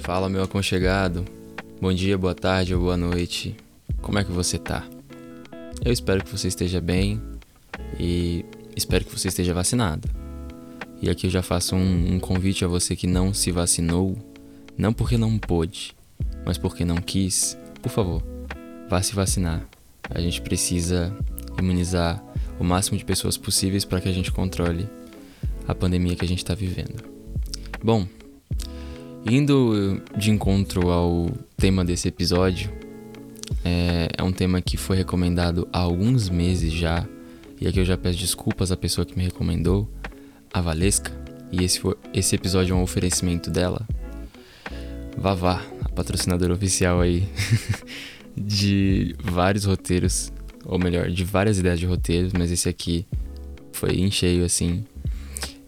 [0.00, 1.26] Fala, meu aconchegado.
[1.78, 3.54] Bom dia, boa tarde ou boa noite.
[4.00, 4.88] Como é que você tá?
[5.84, 7.20] Eu espero que você esteja bem
[7.98, 8.44] e
[8.74, 10.08] espero que você esteja vacinado.
[11.02, 14.16] E aqui eu já faço um, um convite a você que não se vacinou,
[14.76, 15.94] não porque não pôde,
[16.46, 17.56] mas porque não quis.
[17.82, 18.22] Por favor,
[18.88, 19.68] vá se vacinar.
[20.08, 21.14] A gente precisa
[21.58, 22.24] imunizar
[22.58, 24.88] o máximo de pessoas possíveis para que a gente controle
[25.68, 27.04] a pandemia que a gente está vivendo.
[27.84, 28.08] Bom,
[29.24, 32.70] indo de encontro ao tema desse episódio,
[33.64, 37.06] é, é, um tema que foi recomendado há alguns meses já,
[37.60, 39.88] e aqui eu já peço desculpas à pessoa que me recomendou,
[40.52, 41.12] a Valesca,
[41.52, 43.86] e esse, for, esse episódio é um oferecimento dela.
[45.16, 47.28] Vavá, a patrocinadora oficial aí
[48.36, 50.32] de vários roteiros,
[50.64, 53.04] ou melhor, de várias ideias de roteiros, mas esse aqui
[53.72, 54.84] foi em cheio assim.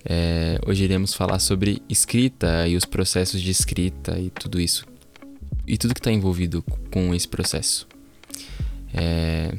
[0.04, 4.86] É, hoje iremos falar sobre escrita e os processos de escrita e tudo isso.
[5.66, 7.86] E tudo que está envolvido com esse processo.
[8.92, 9.56] É,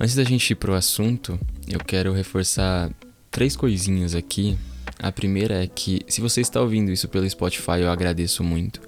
[0.00, 1.38] antes da gente ir pro assunto,
[1.68, 2.90] eu quero reforçar
[3.30, 4.56] três coisinhas aqui.
[4.98, 8.80] A primeira é que, se você está ouvindo isso pelo Spotify, eu agradeço muito.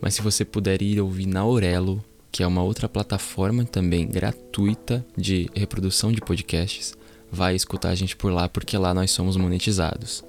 [0.00, 5.04] Mas se você puder ir ouvir na Aurelo, que é uma outra plataforma também gratuita
[5.16, 6.94] de reprodução de podcasts,
[7.32, 10.22] vai escutar a gente por lá, porque lá nós somos monetizados.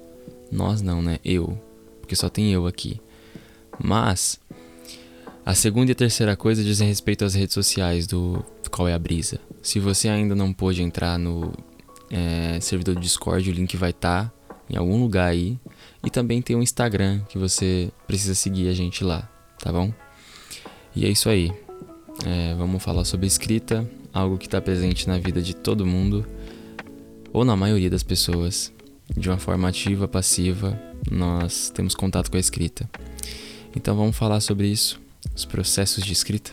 [0.50, 1.18] Nós não, né?
[1.24, 1.60] Eu.
[2.00, 3.00] Porque só tem eu aqui.
[3.82, 4.40] Mas
[5.44, 8.98] a segunda e a terceira coisa dizem respeito às redes sociais do Qual é a
[8.98, 9.40] Brisa.
[9.62, 11.52] Se você ainda não pôde entrar no
[12.10, 14.32] é, servidor do Discord, o link vai estar tá
[14.68, 15.58] em algum lugar aí.
[16.04, 19.92] E também tem um Instagram que você precisa seguir a gente lá, tá bom?
[20.94, 21.52] E é isso aí.
[22.24, 26.26] É, vamos falar sobre escrita, algo que está presente na vida de todo mundo,
[27.32, 28.72] ou na maioria das pessoas
[29.14, 30.80] de uma forma ativa, passiva,
[31.10, 32.88] nós temos contato com a escrita.
[33.74, 35.00] Então vamos falar sobre isso,
[35.34, 36.50] os processos de escrita.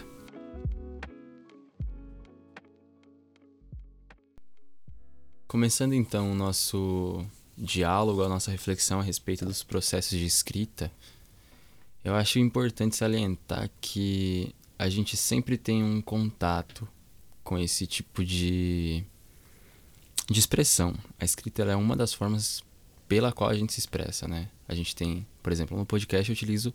[5.48, 7.26] Começando então o nosso
[7.58, 10.92] diálogo, a nossa reflexão a respeito dos processos de escrita,
[12.04, 16.88] eu acho importante salientar que a gente sempre tem um contato
[17.44, 19.04] com esse tipo de
[20.30, 20.96] de expressão.
[21.20, 22.64] A escrita é uma das formas
[23.08, 24.50] pela qual a gente se expressa, né?
[24.68, 26.74] A gente tem, por exemplo, no podcast eu utilizo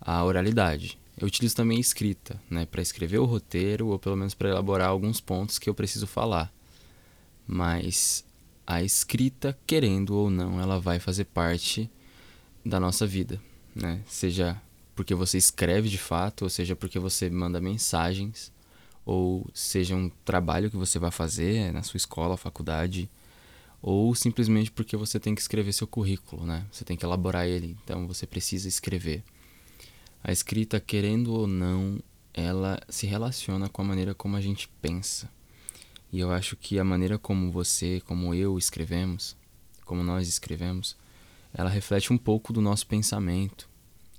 [0.00, 0.98] a oralidade.
[1.16, 4.88] Eu utilizo também a escrita, né, para escrever o roteiro ou pelo menos para elaborar
[4.88, 6.52] alguns pontos que eu preciso falar.
[7.46, 8.24] Mas
[8.66, 11.90] a escrita, querendo ou não, ela vai fazer parte
[12.64, 13.40] da nossa vida,
[13.74, 14.00] né?
[14.08, 14.60] Seja
[14.94, 18.52] porque você escreve de fato, ou seja porque você manda mensagens,
[19.04, 23.10] ou seja um trabalho que você vai fazer na sua escola, faculdade,
[23.82, 26.64] ou simplesmente porque você tem que escrever seu currículo, né?
[26.72, 29.22] Você tem que elaborar ele, então você precisa escrever.
[30.22, 32.00] A escrita, querendo ou não,
[32.32, 35.28] ela se relaciona com a maneira como a gente pensa.
[36.10, 39.36] E eu acho que a maneira como você, como eu escrevemos,
[39.84, 40.96] como nós escrevemos,
[41.52, 43.68] ela reflete um pouco do nosso pensamento.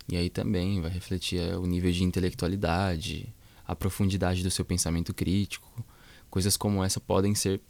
[0.07, 3.33] E aí também vai refletir é, o nível de intelectualidade,
[3.67, 5.85] a profundidade do seu pensamento crítico.
[6.29, 7.61] Coisas como essa podem ser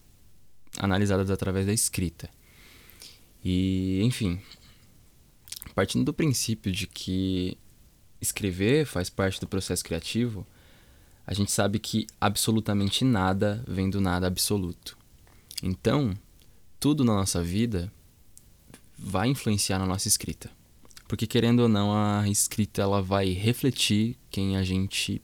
[0.79, 2.29] analisadas através da escrita.
[3.44, 4.41] E, enfim,
[5.73, 7.57] partindo do princípio de que
[8.19, 10.45] escrever faz parte do processo criativo,
[11.28, 14.97] a gente sabe que absolutamente nada vem do nada absoluto.
[15.61, 16.13] Então,
[16.79, 17.91] tudo na nossa vida
[18.97, 20.51] vai influenciar na nossa escrita.
[21.07, 25.22] Porque querendo ou não, a escrita ela vai refletir quem a gente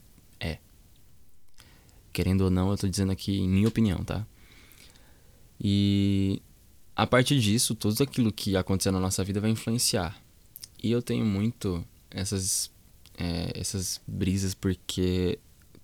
[2.12, 4.26] Querendo ou não, eu tô dizendo aqui em minha opinião, tá?
[5.60, 6.42] E
[6.94, 10.20] a partir disso, tudo aquilo que acontecer na nossa vida vai influenciar.
[10.82, 12.70] E eu tenho muito essas,
[13.16, 15.38] é, essas brisas porque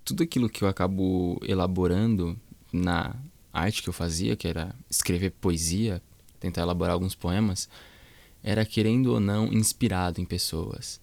[0.04, 2.38] tudo aquilo que eu acabo elaborando
[2.72, 3.14] na
[3.52, 6.02] arte que eu fazia, que era escrever poesia,
[6.40, 7.68] tentar elaborar alguns poemas,
[8.42, 11.00] era querendo ou não inspirado em pessoas.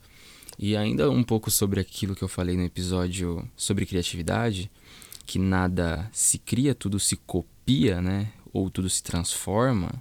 [0.57, 4.71] E ainda um pouco sobre aquilo que eu falei no episódio sobre criatividade,
[5.25, 8.31] que nada se cria, tudo se copia, né?
[8.53, 9.91] Ou tudo se transforma,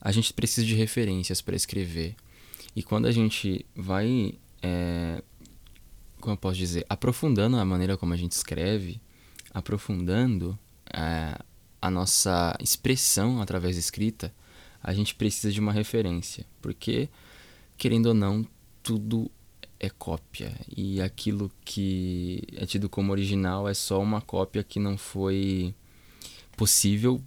[0.00, 2.16] a gente precisa de referências para escrever.
[2.74, 5.22] E quando a gente vai, é,
[6.20, 9.00] como eu posso dizer, aprofundando a maneira como a gente escreve,
[9.52, 10.58] aprofundando
[10.92, 11.38] é,
[11.80, 14.32] a nossa expressão através da escrita,
[14.82, 16.46] a gente precisa de uma referência.
[16.60, 17.08] Porque,
[17.76, 18.46] querendo ou não,
[18.82, 19.30] tudo
[19.82, 24.96] é cópia e aquilo que é tido como original é só uma cópia que não
[24.96, 25.74] foi
[26.56, 27.20] possível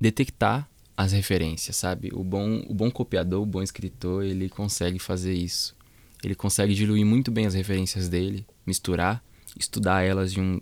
[0.00, 2.10] detectar as referências, sabe?
[2.12, 5.76] O bom, o bom copiador, o bom escritor, ele consegue fazer isso.
[6.24, 9.22] Ele consegue diluir muito bem as referências dele, misturar,
[9.56, 10.60] estudar elas de um,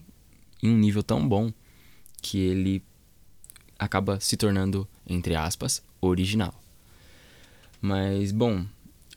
[0.62, 1.50] em um nível tão bom
[2.20, 2.82] que ele
[3.78, 6.54] acaba se tornando, entre aspas, original.
[7.80, 8.66] Mas, bom,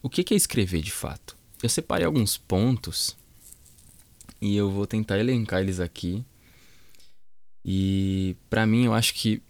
[0.01, 1.37] o que é escrever de fato?
[1.61, 3.15] Eu separei alguns pontos
[4.41, 6.25] e eu vou tentar elencar eles aqui.
[7.63, 9.41] E para mim, eu acho que,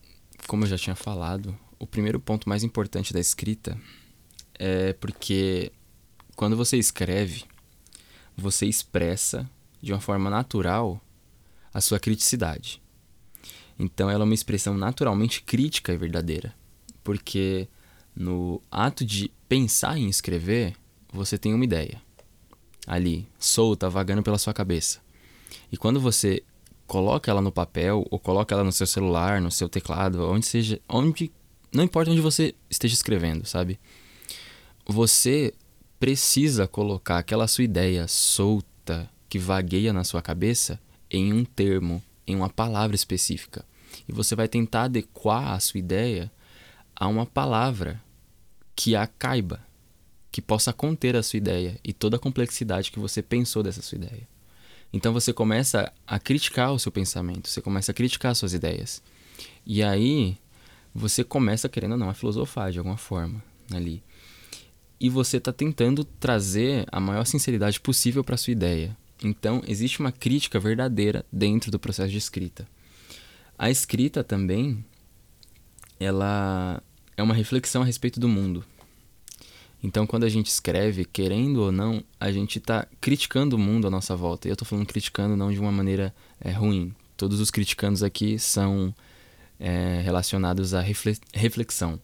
[0.48, 3.80] como eu já tinha falado, o primeiro ponto mais importante da escrita
[4.60, 5.72] é porque
[6.36, 7.46] quando você escreve,
[8.36, 9.50] você expressa
[9.82, 11.02] de uma forma natural
[11.74, 12.82] a sua criticidade.
[13.80, 16.54] Então ela é uma expressão naturalmente crítica e verdadeira,
[17.04, 17.68] porque
[18.16, 20.74] no ato de pensar em escrever,
[21.12, 22.02] você tem uma ideia
[22.86, 25.00] ali, solta, vagando pela sua cabeça.
[25.72, 26.44] E quando você
[26.88, 30.82] coloca ela no papel ou coloca ela no seu celular, no seu teclado, onde seja,
[30.90, 31.32] onde
[31.72, 33.80] não importa onde você esteja escrevendo, sabe?
[34.86, 35.54] Você
[36.00, 40.80] precisa colocar aquela sua ideia solta que vagueia na sua cabeça
[41.10, 43.64] em um termo, em uma palavra específica.
[44.08, 46.32] E você vai tentar adequar a sua ideia
[47.02, 48.00] a uma palavra
[48.76, 49.60] que a caiba,
[50.32, 53.96] que possa conter a sua ideia e toda a complexidade que você pensou dessa sua
[53.96, 54.28] ideia.
[54.94, 59.02] Então você começa a criticar o seu pensamento, você começa a criticar suas ideias.
[59.66, 60.38] E aí
[60.94, 63.44] você começa, querendo ou não, a filosofar de alguma forma
[63.74, 64.04] ali.
[65.00, 68.96] E você está tentando trazer a maior sinceridade possível para sua ideia.
[69.24, 72.68] Então, existe uma crítica verdadeira dentro do processo de escrita.
[73.58, 74.86] A escrita também,
[76.00, 76.84] ela
[77.16, 78.66] é uma reflexão a respeito do mundo.
[79.84, 83.90] Então, quando a gente escreve, querendo ou não, a gente está criticando o mundo à
[83.90, 84.48] nossa volta.
[84.48, 86.94] E eu estou falando criticando não de uma maneira é, ruim.
[87.18, 88.94] Todos os criticandos aqui são
[89.60, 90.82] é, relacionados à
[91.34, 92.00] reflexão.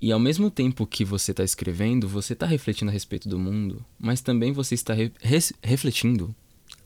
[0.00, 3.84] E ao mesmo tempo que você está escrevendo, você está refletindo a respeito do mundo,
[3.98, 5.12] mas também você está re
[5.60, 6.34] refletindo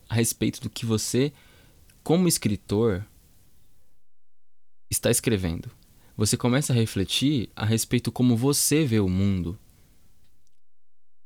[0.09, 1.31] a respeito do que você,
[2.03, 3.05] como escritor,
[4.89, 5.69] está escrevendo
[6.15, 9.57] você começa a refletir a respeito como você vê o mundo.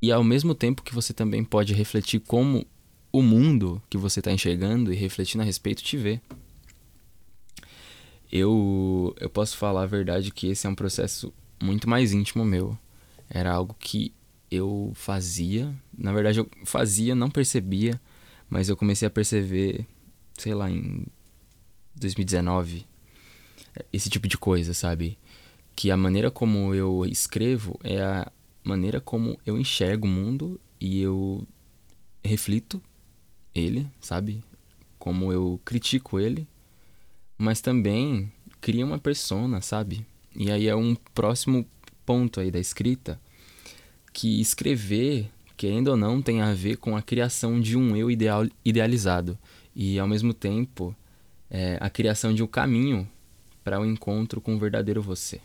[0.02, 2.66] E ao mesmo tempo que você também pode refletir como
[3.12, 6.22] o mundo que você está enxergando e refletindo a respeito te vê.
[8.32, 12.78] Eu, eu posso falar a verdade que esse é um processo muito mais íntimo meu.
[13.30, 14.14] Era algo que
[14.50, 18.00] eu fazia, na verdade eu fazia, não percebia,
[18.50, 19.86] mas eu comecei a perceber,
[20.38, 21.06] sei lá, em
[21.96, 22.86] 2019,
[23.92, 25.18] esse tipo de coisa, sabe?
[25.76, 28.32] Que a maneira como eu escrevo é a
[28.64, 31.48] maneira como eu enxergo o mundo e eu
[32.24, 32.82] reflito
[33.54, 34.44] ele, sabe?
[35.00, 36.48] Como eu critico ele,
[37.38, 40.06] mas também cria uma persona, sabe?
[40.36, 41.66] E aí é um próximo
[42.06, 43.20] ponto aí da escrita
[44.14, 48.48] que escrever, querendo ou não, tem a ver com a criação de um eu ideal,
[48.66, 49.38] idealizado
[49.76, 50.96] e ao mesmo tempo
[51.50, 53.08] é, a criação de um caminho
[53.68, 55.42] para o um encontro com o verdadeiro você.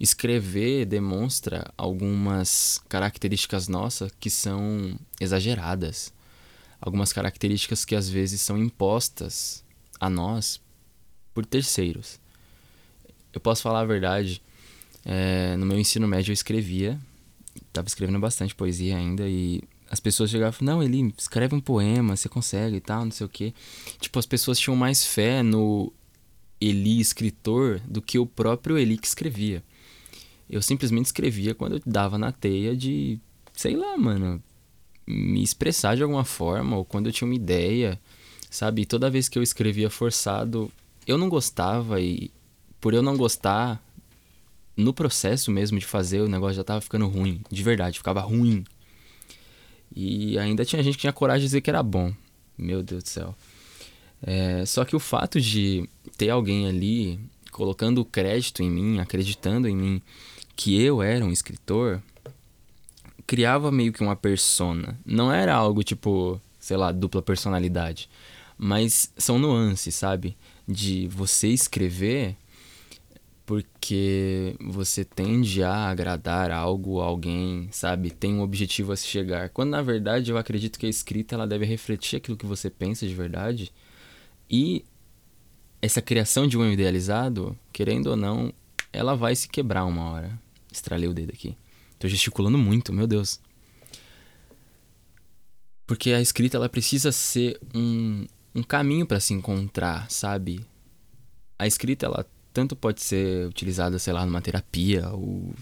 [0.00, 6.14] Escrever demonstra algumas características nossas que são exageradas,
[6.80, 9.62] algumas características que às vezes são impostas
[10.00, 10.62] a nós
[11.34, 12.18] por terceiros.
[13.34, 14.40] Eu posso falar a verdade,
[15.04, 16.98] é, no meu ensino médio eu escrevia,
[17.68, 19.60] estava escrevendo bastante poesia ainda e
[19.90, 23.26] as pessoas chegavam e não, ele escreve um poema, você consegue e tal, não sei
[23.26, 23.52] o quê.
[24.00, 25.92] Tipo, as pessoas tinham mais fé no
[26.68, 29.62] Eli escritor do que o próprio Eli que escrevia.
[30.48, 33.18] Eu simplesmente escrevia quando eu dava na teia de,
[33.52, 34.42] sei lá, mano,
[35.06, 37.98] me expressar de alguma forma, ou quando eu tinha uma ideia,
[38.50, 38.84] sabe?
[38.84, 40.70] Toda vez que eu escrevia forçado,
[41.06, 42.30] eu não gostava e
[42.80, 43.82] por eu não gostar,
[44.76, 48.64] no processo mesmo de fazer, o negócio já tava ficando ruim, de verdade, ficava ruim.
[49.94, 52.12] E ainda tinha gente que tinha coragem de dizer que era bom.
[52.56, 53.34] Meu Deus do céu.
[54.22, 55.88] É, só que o fato de
[56.22, 57.18] ter alguém ali
[57.50, 60.02] colocando crédito em mim, acreditando em mim
[60.54, 62.00] que eu era um escritor,
[63.26, 64.96] criava meio que uma persona.
[65.04, 68.08] Não era algo tipo, sei lá, dupla personalidade,
[68.56, 70.36] mas são nuances, sabe?
[70.68, 72.36] De você escrever
[73.44, 78.12] porque você tende a agradar algo, alguém, sabe?
[78.12, 79.48] Tem um objetivo a se chegar.
[79.48, 83.08] Quando na verdade eu acredito que a escrita ela deve refletir aquilo que você pensa
[83.08, 83.72] de verdade
[84.48, 84.84] e
[85.82, 88.54] essa criação de um idealizado, querendo ou não,
[88.92, 90.40] ela vai se quebrar uma hora.
[90.72, 91.56] Estralei o dedo aqui.
[91.98, 93.40] Tô gesticulando muito, meu Deus.
[95.84, 98.24] Porque a escrita ela precisa ser um,
[98.54, 100.64] um caminho para se encontrar, sabe?
[101.58, 105.52] A escrita ela tanto pode ser utilizada, sei lá, numa terapia ou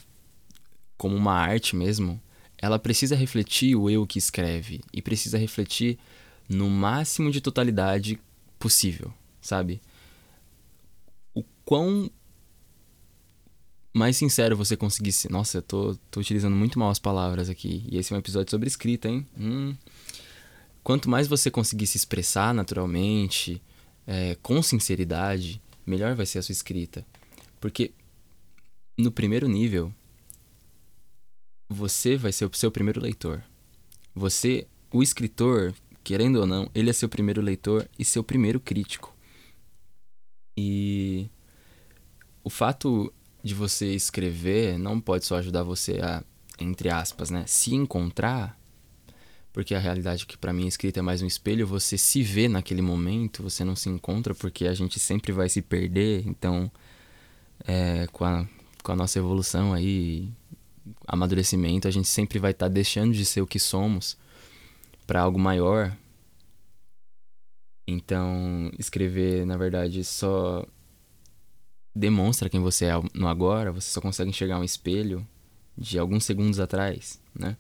[0.99, 2.21] como uma arte mesmo.
[2.59, 5.99] ela precisa refletir o eu que escreve e precisa refletir
[6.47, 8.21] no máximo de totalidade
[8.59, 9.11] possível,
[9.41, 9.81] sabe?
[11.71, 12.11] Quão
[13.95, 15.31] mais sincero você conseguisse.
[15.31, 17.87] Nossa, eu tô, tô utilizando muito mal as palavras aqui.
[17.89, 19.25] E esse é um episódio sobre escrita, hein?
[19.39, 19.77] Hum.
[20.83, 23.63] Quanto mais você conseguir se expressar naturalmente,
[24.05, 27.07] é, com sinceridade, melhor vai ser a sua escrita.
[27.61, 27.93] Porque
[28.99, 29.95] no primeiro nível,
[31.69, 33.45] você vai ser o seu primeiro leitor.
[34.13, 35.73] Você, o escritor,
[36.03, 39.17] querendo ou não, ele é seu primeiro leitor e seu primeiro crítico.
[40.59, 41.31] E
[42.43, 46.23] o fato de você escrever não pode só ajudar você a,
[46.59, 48.59] entre aspas, né, se encontrar,
[49.53, 52.23] porque a realidade é que para mim a escrita é mais um espelho, você se
[52.23, 56.71] vê naquele momento, você não se encontra porque a gente sempre vai se perder, então
[57.67, 58.47] é, com, a,
[58.83, 60.31] com a nossa evolução aí
[61.07, 64.17] amadurecimento, a gente sempre vai estar tá deixando de ser o que somos
[65.07, 65.97] para algo maior.
[67.87, 70.65] Então, escrever, na verdade, só
[71.95, 75.27] demonstra quem você é no agora, você só consegue enxergar um espelho
[75.77, 77.57] de alguns segundos atrás, né?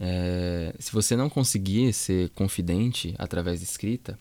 [0.00, 4.18] É, se você não conseguir ser confidente através da escrita,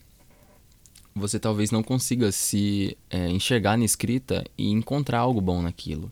[1.13, 6.11] você talvez não consiga se é, enxergar na escrita e encontrar algo bom naquilo.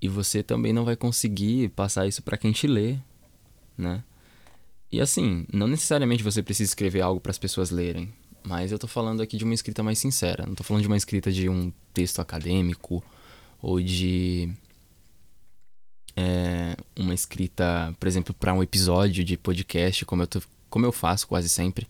[0.00, 2.96] E você também não vai conseguir passar isso para quem te lê,
[3.76, 4.04] né?
[4.90, 8.12] E assim, não necessariamente você precisa escrever algo para as pessoas lerem,
[8.46, 10.44] mas eu tô falando aqui de uma escrita mais sincera.
[10.46, 13.02] Não tô falando de uma escrita de um texto acadêmico
[13.62, 14.52] ou de
[16.16, 20.92] é, uma escrita, por exemplo, para um episódio de podcast, como eu, tô, como eu
[20.92, 21.88] faço quase sempre,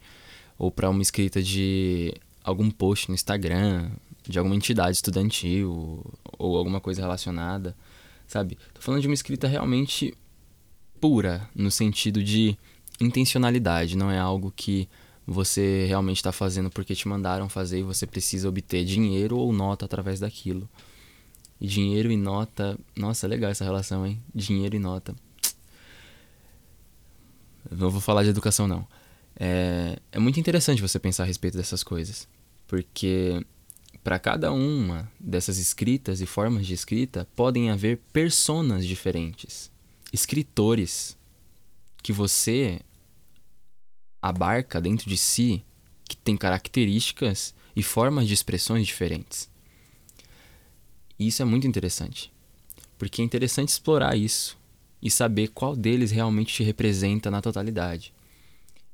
[0.59, 3.91] ou para uma escrita de algum post no Instagram,
[4.27, 6.05] de alguma entidade estudantil
[6.39, 7.77] ou alguma coisa relacionada
[8.27, 8.59] sabe?
[8.73, 10.15] Tô falando de uma escrita realmente
[11.01, 12.57] pura, no sentido de
[13.01, 14.89] intencionalidade, não é algo que
[15.27, 19.85] você realmente está fazendo porque te mandaram fazer e você precisa obter dinheiro ou nota
[19.85, 20.69] através daquilo.
[21.61, 24.21] E dinheiro e nota, nossa, é legal essa relação, hein?
[24.35, 25.15] Dinheiro e nota.
[27.71, 28.87] Não vou falar de educação, não.
[29.37, 32.29] É, é muito interessante você pensar a respeito dessas coisas.
[32.67, 33.45] Porque
[34.03, 39.71] para cada uma dessas escritas e formas de escrita, podem haver personas diferentes,
[40.13, 41.17] escritores
[42.03, 42.81] que você
[44.25, 45.63] abarca dentro de si
[46.09, 49.51] que tem características e formas de expressões diferentes.
[51.19, 52.33] E isso é muito interessante,
[52.97, 54.57] porque é interessante explorar isso
[55.03, 58.15] e saber qual deles realmente te representa na totalidade.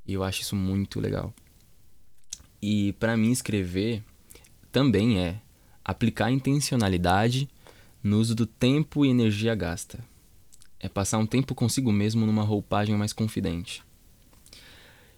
[0.04, 1.32] E eu acho isso muito legal.
[2.60, 4.02] E para mim escrever
[4.72, 5.40] também é
[5.84, 7.48] aplicar intencionalidade
[8.02, 10.04] no uso do tempo e energia gasta.
[10.80, 13.88] É passar um tempo consigo mesmo numa roupagem mais confidente.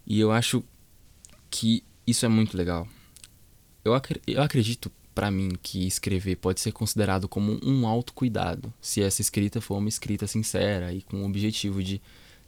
[0.07, 0.63] E eu acho
[1.51, 2.89] que isso é muito legal.
[3.85, 9.03] Eu, ac eu acredito, para mim, que escrever pode ser considerado como um autocuidado, se
[9.03, 12.01] essa escrita for uma escrita sincera e com o objetivo de,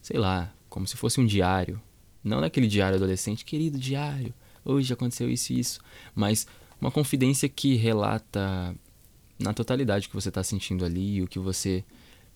[0.02, 1.80] sei lá, como se fosse um diário.
[2.22, 4.32] Não naquele diário adolescente, querido diário,
[4.64, 5.80] hoje aconteceu isso e isso,
[6.14, 6.46] mas
[6.80, 8.74] uma confidência que relata
[9.38, 11.84] na totalidade o que você está sentindo ali, o que você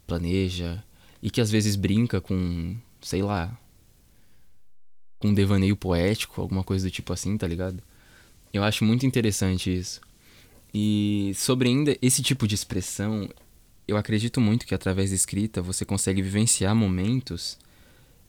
[0.06, 0.82] planeja
[1.22, 3.56] e que às vezes brinca com, sei lá,
[5.18, 7.82] com um devaneio poético, alguma coisa do tipo assim, tá ligado?
[8.52, 10.00] Eu acho muito interessante isso.
[10.72, 13.28] E sobre ainda esse tipo de expressão,
[13.86, 17.58] eu acredito muito que através da escrita você consegue vivenciar momentos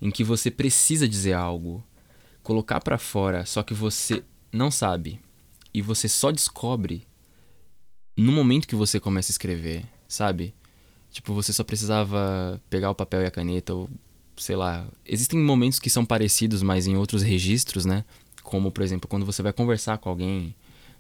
[0.02, 1.84] em que você precisa dizer algo,
[2.42, 5.20] colocar para fora, só que você não sabe
[5.74, 7.06] e você só descobre
[8.18, 10.54] no momento que você começa a escrever, sabe?
[11.12, 13.90] Tipo, você só precisava pegar o papel e a caneta ou
[14.40, 14.88] sei lá.
[15.06, 18.04] Existem momentos que são parecidos, mas em outros registros, né?
[18.44, 20.56] Como, por exemplo, quando você vai conversar com alguém,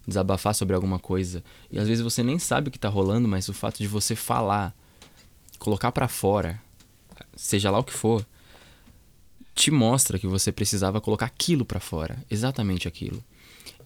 [0.07, 3.49] desabafar sobre alguma coisa, e às vezes você nem sabe o que tá rolando, mas
[3.49, 4.75] o fato de você falar,
[5.57, 6.61] colocar para fora,
[7.35, 8.25] seja lá o que for,
[9.55, 13.23] te mostra que você precisava colocar aquilo para fora, exatamente aquilo.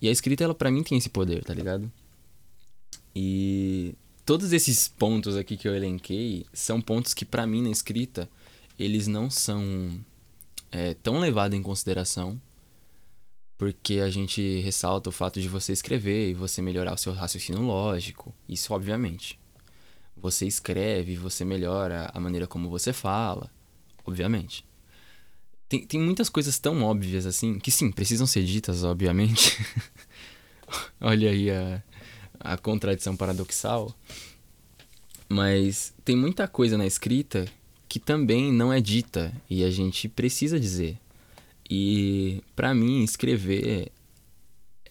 [0.01, 1.91] E a escrita, ela para mim tem esse poder, tá ligado?
[3.15, 3.95] E
[4.25, 8.29] todos esses pontos aqui que eu elenquei são pontos que para mim na escrita
[8.77, 9.99] eles não são
[10.71, 12.39] é, tão levados em consideração
[13.63, 17.61] porque a gente ressalta o fato de você escrever e você melhorar o seu raciocínio
[17.61, 19.39] lógico, isso obviamente.
[20.17, 23.49] Você escreve, você melhora a maneira como você fala,
[24.05, 24.65] obviamente.
[25.69, 29.57] Tem, tem muitas coisas tão óbvias assim, que sim, precisam ser ditas, obviamente.
[30.99, 31.81] Olha aí a,
[32.39, 33.95] a contradição paradoxal.
[35.29, 37.45] Mas tem muita coisa na escrita
[37.93, 40.97] que também não é dita e a gente precisa dizer.
[41.69, 43.91] E para mim, escrever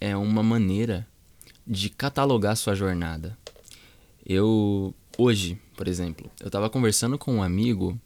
[0.01, 1.05] é uma maneira
[1.67, 3.37] de catalogar sua jornada.
[4.25, 8.01] Eu hoje, por exemplo, eu estava conversando com um amigo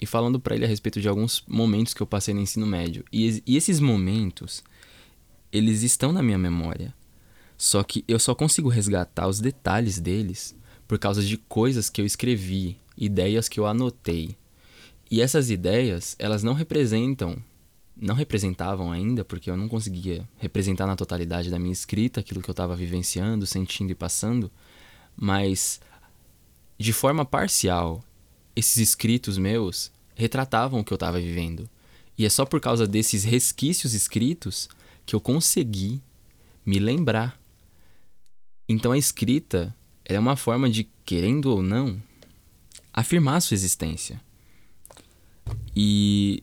[0.00, 3.04] e falando para ele a respeito de alguns momentos que eu passei no ensino médio.
[3.12, 4.64] E, e esses momentos,
[5.52, 6.92] eles estão na minha memória.
[7.56, 10.56] Só que eu só consigo resgatar os detalhes deles
[10.88, 14.39] por causa de coisas que eu escrevi, ideias que eu anotei.
[15.10, 17.42] E essas ideias, elas não representam,
[17.96, 22.48] não representavam ainda, porque eu não conseguia representar na totalidade da minha escrita aquilo que
[22.48, 24.50] eu estava vivenciando, sentindo e passando,
[25.16, 25.80] mas
[26.78, 28.04] de forma parcial,
[28.54, 31.68] esses escritos meus retratavam o que eu estava vivendo.
[32.16, 34.68] E é só por causa desses resquícios escritos
[35.04, 36.00] que eu consegui
[36.64, 37.38] me lembrar.
[38.68, 39.74] Então a escrita
[40.04, 42.00] é uma forma de, querendo ou não,
[42.92, 44.20] afirmar sua existência.
[45.74, 46.42] E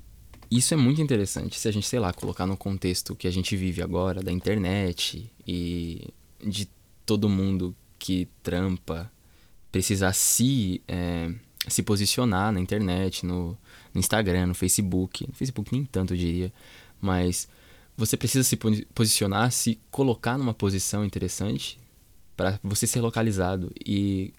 [0.49, 3.55] isso é muito interessante se a gente, sei lá, colocar no contexto que a gente
[3.55, 6.07] vive agora, da internet e
[6.45, 6.69] de
[7.05, 9.11] todo mundo que trampa,
[9.71, 11.31] precisar se, é,
[11.67, 13.57] se posicionar na internet, no,
[13.93, 15.27] no, Instagram, no Facebook.
[15.27, 16.53] No Facebook nem tanto, eu diria.
[17.01, 17.47] Mas
[17.95, 18.57] você precisa se
[18.93, 21.77] posicionar, se colocar numa posição interessante
[22.35, 24.33] para você ser localizado e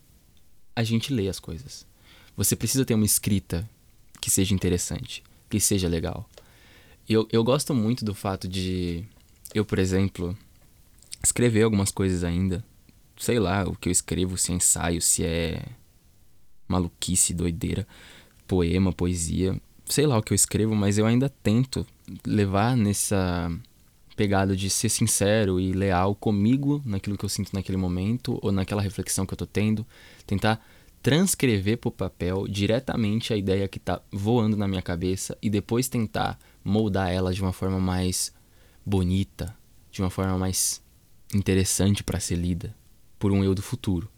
[0.74, 1.86] a gente lê as coisas.
[2.36, 3.68] Você precisa ter uma escrita
[4.20, 6.28] que seja interessante, que seja legal.
[7.08, 9.04] Eu, eu gosto muito do fato de
[9.54, 10.37] eu, por exemplo,
[11.22, 12.62] escrever algumas coisas ainda.
[13.16, 15.62] Sei lá o que eu escrevo, se é ensaio, se é
[16.68, 17.87] maluquice, doideira,
[18.46, 19.58] poema, poesia.
[19.87, 21.87] Sei lá o que eu escrevo, mas eu ainda tento
[22.26, 23.50] levar nessa
[24.14, 28.83] pegada de ser sincero e leal comigo naquilo que eu sinto naquele momento ou naquela
[28.83, 29.87] reflexão que eu tô tendo,
[30.26, 30.61] tentar
[31.02, 35.88] transcrever para o papel diretamente a ideia que está voando na minha cabeça e depois
[35.88, 38.32] tentar moldar ela de uma forma mais
[38.84, 39.56] bonita,
[39.90, 40.82] de uma forma mais
[41.34, 42.74] interessante para ser lida
[43.18, 44.11] por um eu do futuro.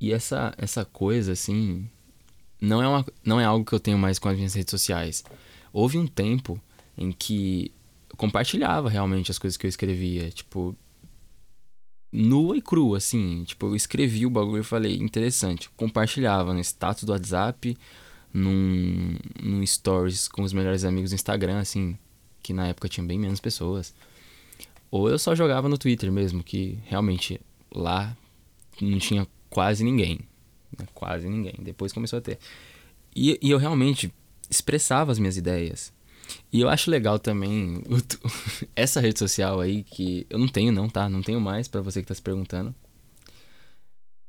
[0.00, 1.88] E essa essa coisa assim
[2.60, 5.24] não é uma, não é algo que eu tenho mais com as minhas redes sociais.
[5.72, 6.60] Houve um tempo
[6.96, 7.72] em que
[8.10, 10.76] eu compartilhava realmente as coisas que eu escrevia, tipo,
[12.12, 13.44] nua e crua, assim.
[13.44, 15.70] Tipo, eu escrevi o bagulho e falei, interessante.
[15.76, 17.76] Compartilhava no status do WhatsApp,
[18.32, 21.96] num, num stories com os melhores amigos do Instagram, assim,
[22.42, 23.94] que na época tinha bem menos pessoas.
[24.90, 27.40] Ou eu só jogava no Twitter mesmo, que realmente
[27.74, 28.16] lá
[28.80, 30.20] não tinha quase ninguém.
[30.78, 30.86] Né?
[30.94, 31.54] Quase ninguém.
[31.58, 32.38] Depois começou a ter.
[33.14, 34.12] E, e eu realmente
[34.48, 35.92] expressava as minhas ideias.
[36.52, 37.82] E eu acho legal também
[38.74, 41.08] essa rede social aí que eu não tenho não, tá?
[41.08, 42.74] Não tenho mais para você que tá se perguntando.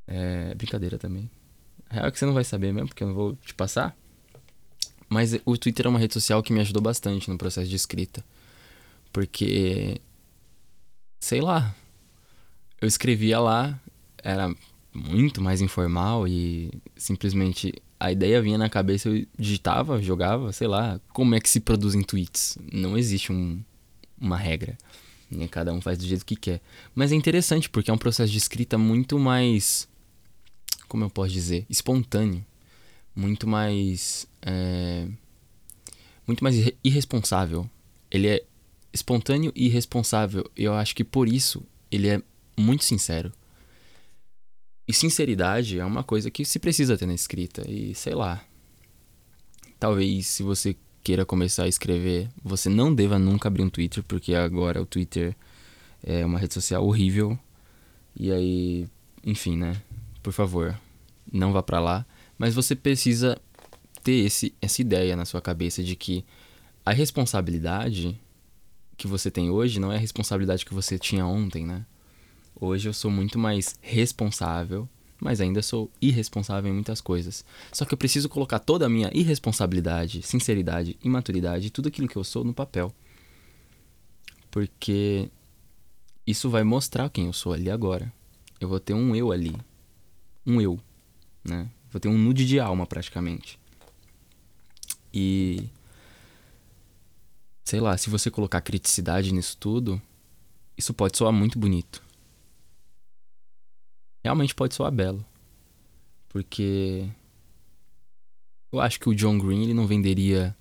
[0.07, 1.29] É brincadeira também.
[1.89, 3.95] A real é que você não vai saber mesmo, porque eu não vou te passar.
[5.09, 8.23] Mas o Twitter é uma rede social que me ajudou bastante no processo de escrita.
[9.11, 10.01] Porque
[11.19, 11.75] sei lá,
[12.81, 13.79] eu escrevia lá,
[14.23, 14.53] era
[14.97, 20.99] muito mais informal e simplesmente a ideia vinha na cabeça, eu digitava, jogava, sei lá,
[21.13, 22.57] como é que se produzem tweets.
[22.71, 23.61] Não existe um,
[24.19, 24.77] uma regra.
[25.29, 25.47] Né?
[25.47, 26.61] Cada um faz do jeito que quer.
[26.95, 29.87] Mas é interessante porque é um processo de escrita muito mais.
[30.87, 31.65] Como eu posso dizer?
[31.69, 32.43] Espontâneo.
[33.15, 34.27] Muito mais.
[34.41, 35.07] É,
[36.25, 37.69] muito mais irresponsável.
[38.09, 38.43] Ele é
[38.93, 40.49] espontâneo e irresponsável.
[40.55, 42.21] Eu acho que por isso ele é
[42.57, 43.31] muito sincero.
[44.87, 47.69] E sinceridade é uma coisa que se precisa ter na escrita.
[47.69, 48.41] E sei lá.
[49.79, 54.33] Talvez se você queira começar a escrever, você não deva nunca abrir um Twitter, porque
[54.33, 55.35] agora o Twitter
[56.03, 57.37] é uma rede social horrível.
[58.15, 58.87] E aí,
[59.23, 59.81] enfim, né?
[60.23, 60.79] Por favor,
[61.31, 62.05] não vá para lá.
[62.37, 63.39] Mas você precisa
[64.03, 66.25] ter esse, essa ideia na sua cabeça de que
[66.85, 68.19] a responsabilidade
[68.95, 71.85] que você tem hoje não é a responsabilidade que você tinha ontem, né?
[72.59, 74.89] Hoje eu sou muito mais responsável,
[75.21, 77.45] mas ainda sou irresponsável em muitas coisas.
[77.71, 82.23] Só que eu preciso colocar toda a minha irresponsabilidade, sinceridade, imaturidade, tudo aquilo que eu
[82.23, 82.91] sou no papel.
[84.49, 85.29] Porque
[86.25, 88.11] isso vai mostrar quem eu sou ali agora.
[88.59, 89.55] Eu vou ter um eu ali.
[90.43, 90.79] Um eu,
[91.43, 91.69] né?
[91.91, 93.59] Vou ter um nude de alma praticamente.
[95.13, 95.69] E
[97.63, 100.01] sei lá, se você colocar criticidade nisso tudo,
[100.75, 102.06] isso pode soar muito bonito
[104.27, 105.25] realmente pode soar belo.
[106.29, 107.07] Porque
[108.71, 110.55] eu acho que o John Green ele não venderia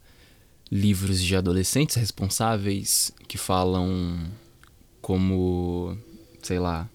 [0.70, 4.30] livros de adolescentes responsáveis que falam
[5.00, 5.96] como,
[6.42, 6.88] sei lá,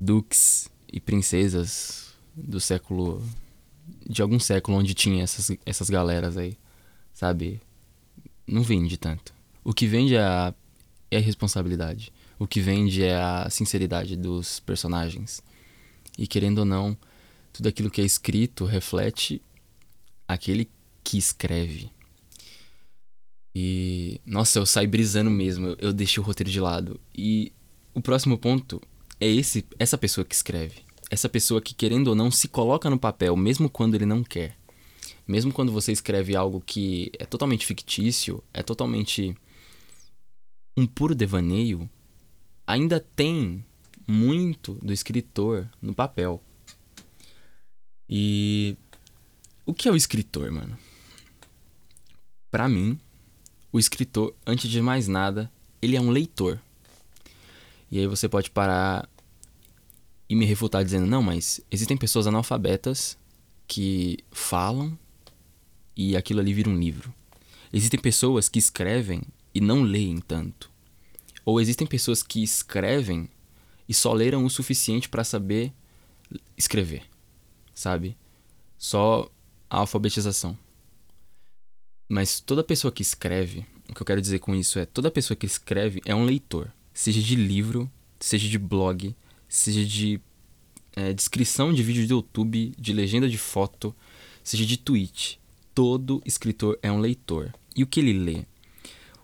[0.00, 3.22] duques e princesas do século
[4.08, 6.56] de algum século onde tinha essas, essas galeras aí,
[7.12, 7.60] sabe?
[8.46, 9.34] Não vende tanto.
[9.62, 10.54] O que vende é a,
[11.10, 12.12] é a responsabilidade.
[12.38, 15.42] O que vende é a sinceridade dos personagens.
[16.18, 16.98] E querendo ou não,
[17.52, 19.40] tudo aquilo que é escrito reflete
[20.26, 20.68] aquele
[21.04, 21.90] que escreve.
[23.54, 24.20] E.
[24.26, 25.68] Nossa, eu saí brisando mesmo.
[25.68, 27.00] Eu, eu deixei o roteiro de lado.
[27.16, 27.52] E
[27.94, 28.82] o próximo ponto
[29.20, 30.82] é esse, essa pessoa que escreve.
[31.10, 34.56] Essa pessoa que, querendo ou não, se coloca no papel, mesmo quando ele não quer.
[35.26, 39.36] Mesmo quando você escreve algo que é totalmente fictício, é totalmente
[40.76, 41.88] um puro devaneio,
[42.66, 43.64] ainda tem
[44.08, 46.42] muito do escritor no papel.
[48.08, 48.74] E
[49.66, 50.78] o que é o escritor, mano?
[52.50, 52.98] Para mim,
[53.70, 56.58] o escritor, antes de mais nada, ele é um leitor.
[57.90, 59.06] E aí você pode parar
[60.26, 63.18] e me refutar dizendo: não, mas existem pessoas analfabetas
[63.66, 64.98] que falam
[65.94, 67.12] e aquilo ali vira um livro.
[67.70, 69.20] Existem pessoas que escrevem
[69.54, 70.70] e não leem tanto.
[71.44, 73.28] Ou existem pessoas que escrevem
[73.88, 75.72] e só leram o suficiente para saber
[76.56, 77.02] escrever,
[77.74, 78.16] sabe?
[78.76, 79.30] Só
[79.70, 80.56] a alfabetização.
[82.08, 85.36] Mas toda pessoa que escreve, o que eu quero dizer com isso é: toda pessoa
[85.36, 89.14] que escreve é um leitor, seja de livro, seja de blog,
[89.48, 90.20] seja de
[90.94, 93.94] é, descrição de vídeo do YouTube, de legenda de foto,
[94.42, 95.40] seja de tweet.
[95.74, 97.54] Todo escritor é um leitor.
[97.76, 98.44] E o que ele lê?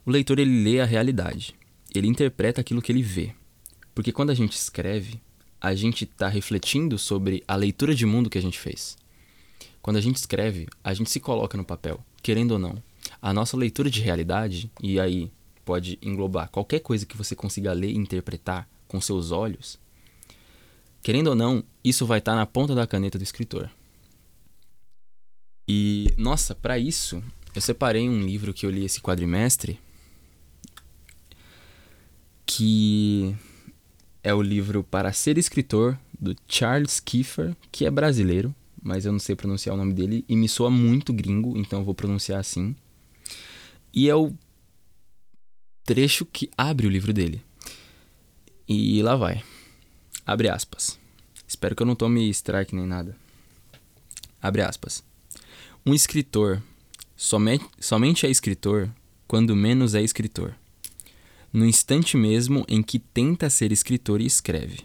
[0.06, 1.54] O leitor ele lê a realidade.
[1.94, 3.34] Ele interpreta aquilo que ele vê.
[3.94, 5.20] Porque quando a gente escreve,
[5.60, 8.96] a gente está refletindo sobre a leitura de mundo que a gente fez.
[9.80, 12.82] Quando a gente escreve, a gente se coloca no papel, querendo ou não.
[13.20, 15.30] A nossa leitura de realidade, e aí
[15.64, 19.78] pode englobar qualquer coisa que você consiga ler e interpretar com seus olhos,
[21.04, 23.70] Querendo ou não, isso vai estar tá na ponta da caneta do escritor.
[25.68, 27.22] E, nossa, para isso,
[27.54, 29.78] eu separei um livro que eu li esse quadrimestre,
[32.46, 33.36] que
[34.24, 39.18] é o livro Para Ser Escritor, do Charles Kiefer, que é brasileiro, mas eu não
[39.18, 42.74] sei pronunciar o nome dele, e me soa muito gringo, então eu vou pronunciar assim.
[43.92, 44.32] E é o
[45.84, 47.42] trecho que abre o livro dele.
[48.66, 49.44] E lá vai.
[50.26, 50.98] Abre aspas.
[51.46, 53.14] Espero que eu não tome strike nem nada.
[54.40, 55.04] Abre aspas.
[55.84, 56.62] Um escritor
[57.14, 58.90] somente, somente é escritor
[59.28, 60.54] quando menos é escritor.
[61.54, 64.80] No instante mesmo em que tenta ser escritor e escreve.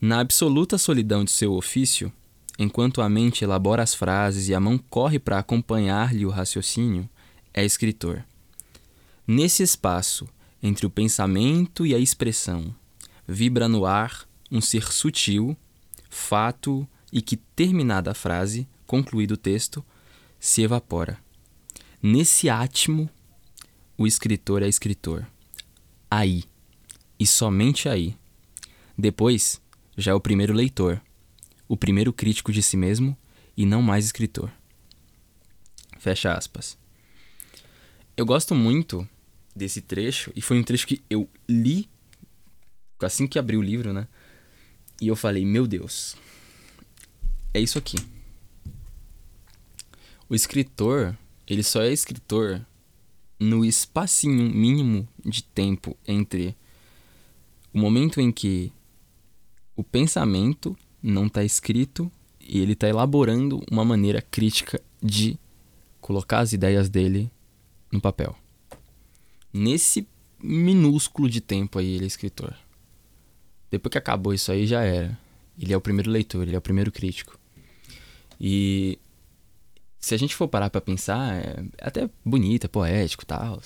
[0.00, 2.12] Na absoluta solidão de seu ofício,
[2.56, 7.10] enquanto a mente elabora as frases e a mão corre para acompanhar-lhe o raciocínio,
[7.52, 8.24] é escritor.
[9.26, 10.28] Nesse espaço,
[10.62, 12.72] entre o pensamento e a expressão,
[13.26, 15.56] vibra no ar um ser sutil,
[16.08, 19.84] fato e que, terminada a frase, concluído o texto,
[20.38, 21.18] se evapora.
[22.00, 23.10] Nesse átimo,
[23.98, 25.26] o escritor é escritor.
[26.10, 26.44] Aí,
[27.18, 28.16] e somente aí.
[28.98, 29.60] Depois,
[29.96, 31.00] já é o primeiro leitor,
[31.68, 33.16] o primeiro crítico de si mesmo
[33.56, 34.50] e não mais escritor.
[35.98, 36.76] Fecha aspas.
[38.16, 39.08] Eu gosto muito
[39.54, 41.88] desse trecho e foi um trecho que eu li
[43.00, 44.08] assim que abri o livro, né?
[45.00, 46.16] E eu falei, meu Deus,
[47.54, 47.96] é isso aqui.
[50.28, 52.64] O escritor, ele só é escritor
[53.40, 56.54] no espacinho mínimo de tempo entre
[57.72, 58.70] o momento em que
[59.74, 65.38] o pensamento não está escrito e ele está elaborando uma maneira crítica de
[66.00, 67.30] colocar as ideias dele
[67.90, 68.36] no papel.
[69.50, 70.06] Nesse
[70.42, 72.54] minúsculo de tempo aí ele é escritor.
[73.70, 75.18] Depois que acabou isso aí, já era.
[75.58, 77.38] Ele é o primeiro leitor, ele é o primeiro crítico.
[78.40, 78.98] E
[80.00, 83.60] se a gente for parar para pensar, é até bonito, é poético, tal,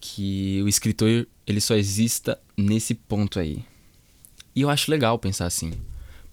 [0.00, 3.64] que o escritor ele só exista nesse ponto aí.
[4.54, 5.72] E eu acho legal pensar assim,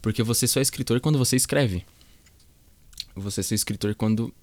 [0.02, 1.84] porque você só é escritor quando você escreve.
[3.16, 4.34] Você só é escritor quando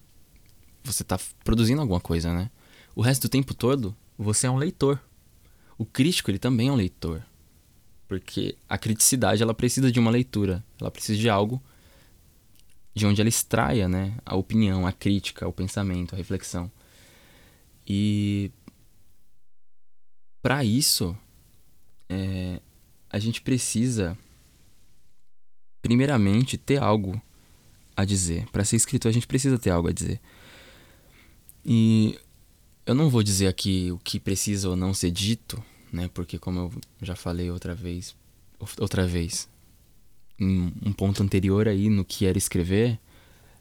[0.82, 2.50] você tá produzindo alguma coisa, né?
[2.94, 5.00] O resto do tempo todo, você é um leitor.
[5.78, 7.22] O crítico, ele também é um leitor.
[8.08, 11.62] Porque a criticidade ela precisa de uma leitura, ela precisa de algo
[12.96, 16.72] de onde ela extraia, né, a opinião, a crítica, o pensamento, a reflexão.
[17.86, 18.50] E
[20.42, 21.14] para isso
[22.08, 22.58] é,
[23.10, 24.16] a gente precisa
[25.82, 27.20] primeiramente ter algo
[27.94, 28.46] a dizer.
[28.46, 30.18] Para ser escritor a gente precisa ter algo a dizer.
[31.62, 32.18] E
[32.86, 36.08] eu não vou dizer aqui o que precisa ou não ser dito, né?
[36.14, 38.16] Porque como eu já falei outra vez,
[38.78, 39.46] outra vez,
[40.40, 42.98] um ponto anterior aí no que era escrever,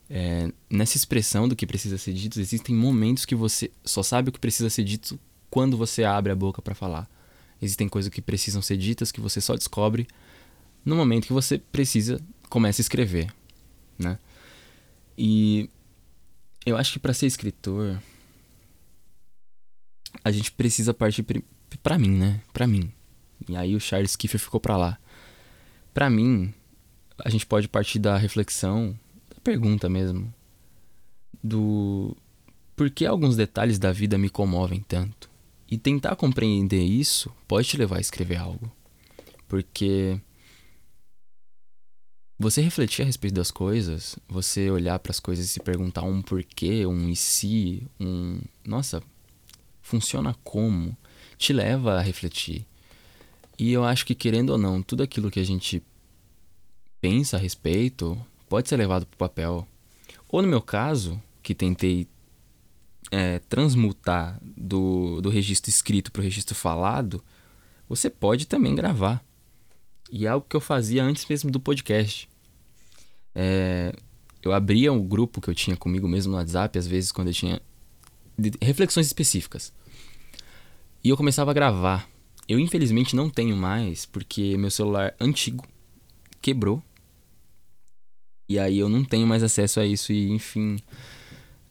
[0.08, 4.32] É, nessa expressão do que precisa ser dito, existem momentos que você só sabe o
[4.32, 7.10] que precisa ser dito quando você abre a boca para falar.
[7.60, 10.06] Existem coisas que precisam ser ditas que você só descobre
[10.84, 13.34] no momento que você precisa começa a escrever,
[13.98, 14.20] né?
[15.18, 15.70] E
[16.64, 18.00] eu acho que para ser escritor
[20.24, 21.26] a gente precisa partir
[21.82, 22.42] para mim, né?
[22.54, 22.92] Para mim.
[23.50, 25.00] E aí o Charles Kiefer ficou para lá.
[25.94, 26.54] Para mim,
[27.24, 28.98] a gente pode partir da reflexão,
[29.30, 30.34] da pergunta mesmo,
[31.44, 32.16] do
[32.76, 35.30] por que alguns detalhes da vida me comovem tanto.
[35.70, 38.72] E tentar compreender isso pode te levar a escrever algo.
[39.48, 40.20] Porque
[42.38, 46.22] você refletir a respeito das coisas, você olhar para as coisas e se perguntar um
[46.22, 49.02] porquê, um e se, um nossa,
[49.82, 50.96] funciona como,
[51.38, 52.66] te leva a refletir.
[53.58, 55.82] E eu acho que querendo ou não, tudo aquilo que a gente
[57.06, 59.68] pensa a respeito pode ser levado para o papel.
[60.28, 62.08] Ou no meu caso, que tentei
[63.12, 67.24] é, transmutar do, do registro escrito para o registro falado,
[67.88, 69.24] você pode também gravar.
[70.12, 72.28] E é algo que eu fazia antes mesmo do podcast.
[73.36, 73.94] É,
[74.42, 77.34] eu abria um grupo que eu tinha comigo mesmo no WhatsApp, às vezes quando eu
[77.36, 77.62] tinha
[78.60, 79.72] reflexões específicas.
[81.04, 82.10] E eu começava a gravar.
[82.48, 85.64] Eu infelizmente não tenho mais, porque meu celular antigo
[86.42, 86.82] quebrou.
[88.48, 90.78] E aí eu não tenho mais acesso a isso e enfim,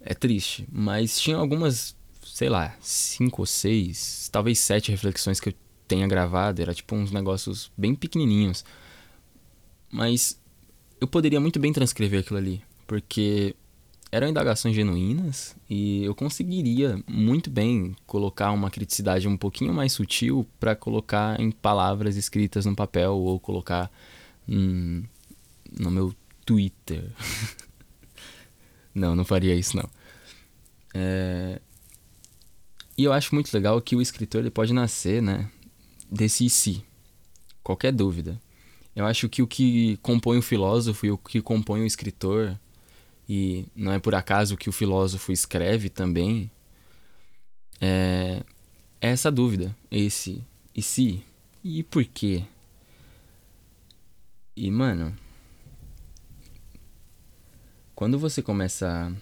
[0.00, 0.66] é triste.
[0.70, 5.54] Mas tinha algumas, sei lá, cinco ou seis, talvez sete reflexões que eu
[5.87, 6.60] tenha gravado.
[6.60, 8.64] Era tipo uns negócios bem pequenininhos.
[9.90, 10.40] Mas
[11.00, 13.54] eu poderia muito bem transcrever aquilo ali, porque
[14.10, 20.46] eram indagações genuínas e eu conseguiria muito bem colocar uma criticidade um pouquinho mais sutil
[20.60, 23.90] para colocar em palavras escritas no papel ou colocar
[24.48, 25.02] hum,
[25.76, 27.11] no meu Twitter.
[28.94, 29.88] não, não faria isso não.
[30.94, 31.61] É...
[32.96, 35.50] E eu acho muito legal que o escritor ele pode nascer, né,
[36.11, 36.85] desse si.
[37.62, 38.40] Qualquer dúvida.
[38.94, 42.57] Eu acho que o que compõe o filósofo e o que compõe o escritor,
[43.28, 46.48] e não é por acaso que o filósofo escreve também,
[47.80, 48.44] é,
[49.00, 51.24] é essa dúvida, esse e se,
[51.62, 52.44] e por quê?
[54.57, 55.16] E mano,
[57.94, 59.14] quando você começa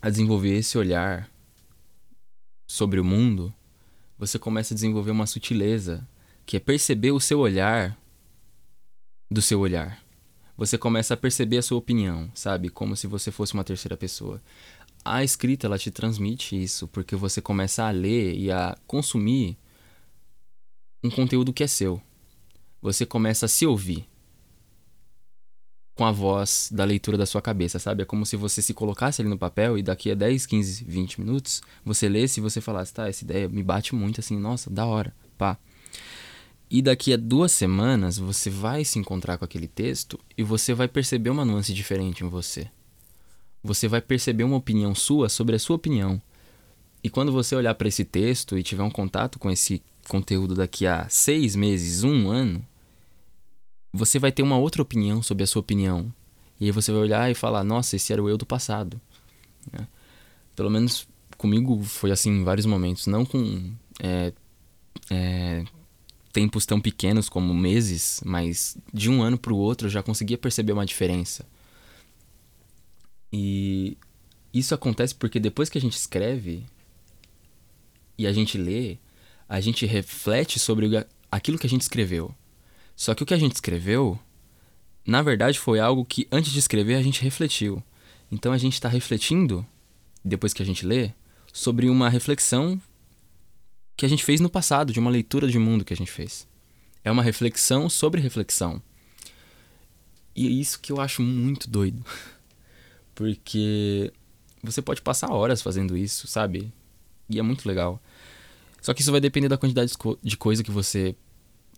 [0.00, 1.30] a desenvolver esse olhar
[2.66, 3.52] sobre o mundo,
[4.16, 6.06] você começa a desenvolver uma sutileza,
[6.46, 7.98] que é perceber o seu olhar
[9.30, 10.00] do seu olhar.
[10.56, 12.68] Você começa a perceber a sua opinião, sabe?
[12.68, 14.40] Como se você fosse uma terceira pessoa.
[15.04, 19.58] A escrita, ela te transmite isso, porque você começa a ler e a consumir
[21.02, 22.00] um conteúdo que é seu.
[22.80, 24.06] Você começa a se ouvir
[25.94, 28.02] com a voz da leitura da sua cabeça, sabe?
[28.02, 31.20] É como se você se colocasse ali no papel e daqui a 10, 15, 20
[31.20, 34.86] minutos você lesse e você falasse, tá, essa ideia me bate muito assim, nossa, da
[34.86, 35.58] hora, pá.
[36.70, 40.88] E daqui a duas semanas você vai se encontrar com aquele texto e você vai
[40.88, 42.66] perceber uma nuance diferente em você.
[43.62, 46.20] Você vai perceber uma opinião sua sobre a sua opinião.
[47.04, 50.86] E quando você olhar para esse texto e tiver um contato com esse conteúdo daqui
[50.86, 52.64] a seis meses, um ano,
[53.92, 56.12] você vai ter uma outra opinião sobre a sua opinião.
[56.58, 59.00] E aí você vai olhar e falar: Nossa, esse era o eu do passado.
[59.70, 59.86] Né?
[60.56, 63.06] Pelo menos comigo foi assim em vários momentos.
[63.06, 64.32] Não com é,
[65.10, 65.64] é,
[66.32, 70.38] tempos tão pequenos como meses, mas de um ano para o outro eu já conseguia
[70.38, 71.44] perceber uma diferença.
[73.32, 73.96] E
[74.52, 76.64] isso acontece porque depois que a gente escreve
[78.16, 78.98] e a gente lê,
[79.48, 80.88] a gente reflete sobre
[81.30, 82.34] aquilo que a gente escreveu.
[82.96, 84.18] Só que o que a gente escreveu,
[85.06, 87.82] na verdade, foi algo que antes de escrever a gente refletiu.
[88.30, 89.66] Então a gente está refletindo,
[90.24, 91.12] depois que a gente lê,
[91.52, 92.80] sobre uma reflexão
[93.96, 96.48] que a gente fez no passado, de uma leitura de mundo que a gente fez.
[97.04, 98.82] É uma reflexão sobre reflexão.
[100.34, 102.04] E é isso que eu acho muito doido.
[103.14, 104.12] Porque
[104.62, 106.72] você pode passar horas fazendo isso, sabe?
[107.28, 108.00] E é muito legal.
[108.80, 111.14] Só que isso vai depender da quantidade de coisa que você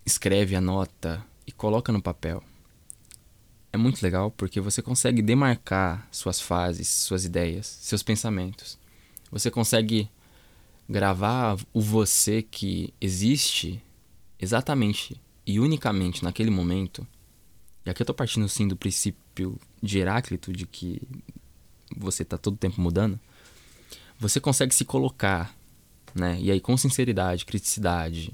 [0.05, 2.43] escreve, anota e coloca no papel.
[3.73, 8.79] É muito legal porque você consegue demarcar suas fases, suas ideias, seus pensamentos.
[9.31, 10.09] Você consegue
[10.88, 13.83] gravar o você que existe
[14.38, 17.07] exatamente e unicamente naquele momento.
[17.85, 21.03] E aqui eu tô partindo sim do princípio de Heráclito de que
[21.97, 23.19] você está todo tempo mudando.
[24.19, 25.55] Você consegue se colocar,
[26.14, 26.38] né?
[26.40, 28.33] E aí com sinceridade, criticidade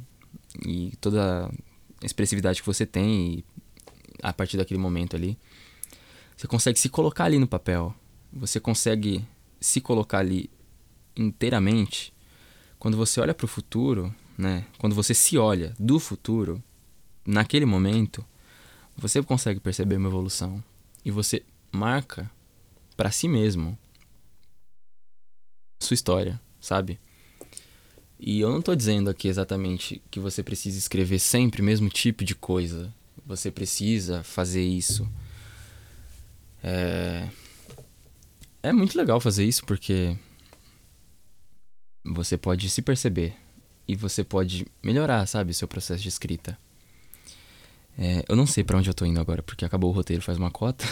[0.65, 3.45] e toda a expressividade que você tem
[4.23, 5.39] a partir daquele momento ali,
[6.37, 7.95] você consegue se colocar ali no papel
[8.33, 9.25] você consegue
[9.61, 10.51] se colocar ali
[11.17, 12.15] inteiramente,
[12.79, 14.67] quando você olha para o futuro, né?
[14.79, 16.63] Quando você se olha do futuro,
[17.27, 18.25] naquele momento,
[18.97, 20.63] você consegue perceber uma evolução
[21.05, 22.31] e você marca
[22.97, 23.79] para si mesmo
[25.83, 26.99] sua história, sabe?
[28.23, 32.23] E eu não tô dizendo aqui exatamente que você precisa escrever sempre o mesmo tipo
[32.23, 32.93] de coisa.
[33.25, 35.09] Você precisa fazer isso.
[36.63, 37.27] É,
[38.63, 40.15] é muito legal fazer isso porque
[42.05, 43.35] você pode se perceber
[43.89, 46.59] e você pode melhorar, sabe, seu processo de escrita.
[47.99, 50.37] É, eu não sei para onde eu tô indo agora, porque acabou o roteiro faz
[50.37, 50.85] uma cota.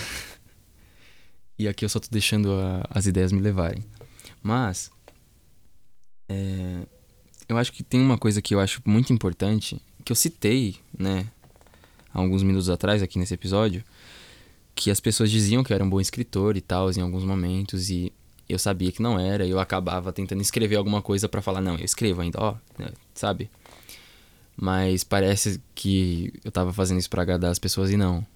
[1.58, 3.84] e aqui eu só tô deixando a, as ideias me levarem.
[4.42, 4.90] Mas.
[6.26, 6.86] É,
[7.48, 11.26] eu acho que tem uma coisa que eu acho muito importante, que eu citei, né,
[12.12, 13.82] há alguns minutos atrás aqui nesse episódio,
[14.74, 17.90] que as pessoas diziam que eu era um bom escritor e tal, em alguns momentos,
[17.90, 18.12] e
[18.48, 21.84] eu sabia que não era, eu acabava tentando escrever alguma coisa para falar, não, eu
[21.84, 23.50] escrevo ainda, ó, né, sabe?
[24.56, 28.26] Mas parece que eu tava fazendo isso para agradar as pessoas e não.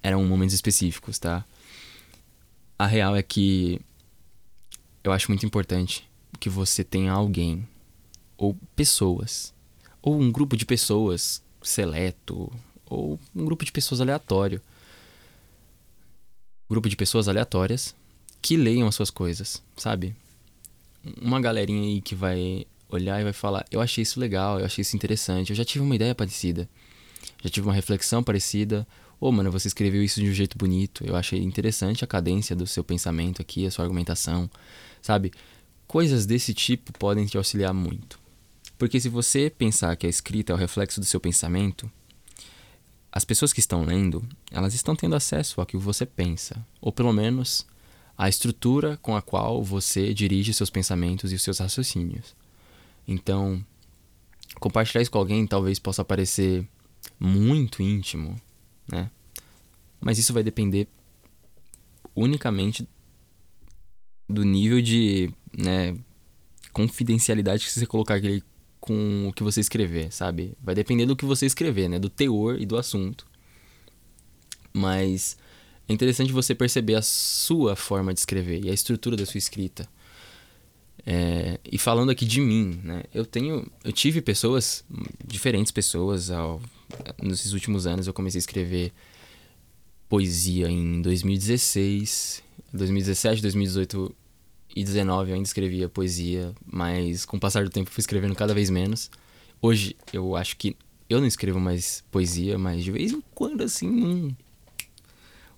[0.00, 1.44] Eram momentos específicos, tá?
[2.78, 3.80] A real é que
[5.02, 7.66] eu acho muito importante que você tenha alguém
[8.42, 9.52] ou pessoas
[10.00, 12.52] ou um grupo de pessoas seleto
[12.88, 14.60] ou um grupo de pessoas aleatório
[16.72, 17.94] grupo de pessoas aleatórias
[18.40, 20.16] que leiam as suas coisas, sabe?
[21.20, 24.82] Uma galerinha aí que vai olhar e vai falar: Eu achei isso legal, eu achei
[24.82, 26.68] isso interessante, eu já tive uma ideia parecida,
[27.42, 28.86] já tive uma reflexão parecida.
[29.20, 32.56] Ô, oh, mano, você escreveu isso de um jeito bonito, eu achei interessante a cadência
[32.56, 34.50] do seu pensamento aqui, a sua argumentação,
[35.00, 35.30] sabe?
[35.86, 38.18] Coisas desse tipo podem te auxiliar muito.
[38.82, 41.88] Porque se você pensar que a escrita é o reflexo do seu pensamento,
[43.12, 47.12] as pessoas que estão lendo, elas estão tendo acesso ao que você pensa, ou pelo
[47.12, 47.64] menos
[48.18, 52.34] a estrutura com a qual você dirige seus pensamentos e os seus raciocínios.
[53.06, 53.64] Então,
[54.58, 56.66] compartilhar isso com alguém talvez possa parecer
[57.20, 58.34] muito íntimo,
[58.90, 59.08] né?
[60.00, 60.88] Mas isso vai depender
[62.16, 62.88] unicamente
[64.28, 65.96] do nível de, né,
[66.72, 68.42] confidencialidade que você colocar aquele
[68.82, 70.54] com o que você escrever, sabe?
[70.60, 72.00] Vai depender do que você escrever, né?
[72.00, 73.24] Do teor e do assunto.
[74.72, 75.36] Mas
[75.88, 79.88] é interessante você perceber a sua forma de escrever e a estrutura da sua escrita.
[81.06, 83.04] É, e falando aqui de mim, né?
[83.14, 84.84] Eu tenho, eu tive pessoas,
[85.24, 86.60] diferentes pessoas, ao,
[87.22, 88.92] nesses últimos anos eu comecei a escrever
[90.08, 92.42] poesia em 2016,
[92.72, 94.12] 2017, 2018
[94.74, 98.54] e 19 eu ainda escrevia poesia, mas com o passar do tempo fui escrevendo cada
[98.54, 99.10] vez menos.
[99.60, 100.76] Hoje eu acho que
[101.08, 104.34] eu não escrevo mais poesia, mas de vez em quando, assim, um...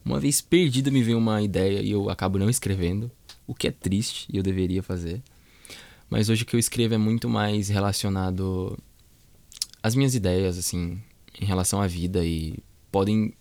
[0.05, 3.11] uma vez perdida me vem uma ideia e eu acabo não escrevendo,
[3.46, 5.22] o que é triste e eu deveria fazer.
[6.11, 8.79] Mas hoje o que eu escrevo é muito mais relacionado
[9.83, 11.00] às minhas ideias, assim,
[11.40, 12.59] em relação à vida e
[12.90, 13.33] podem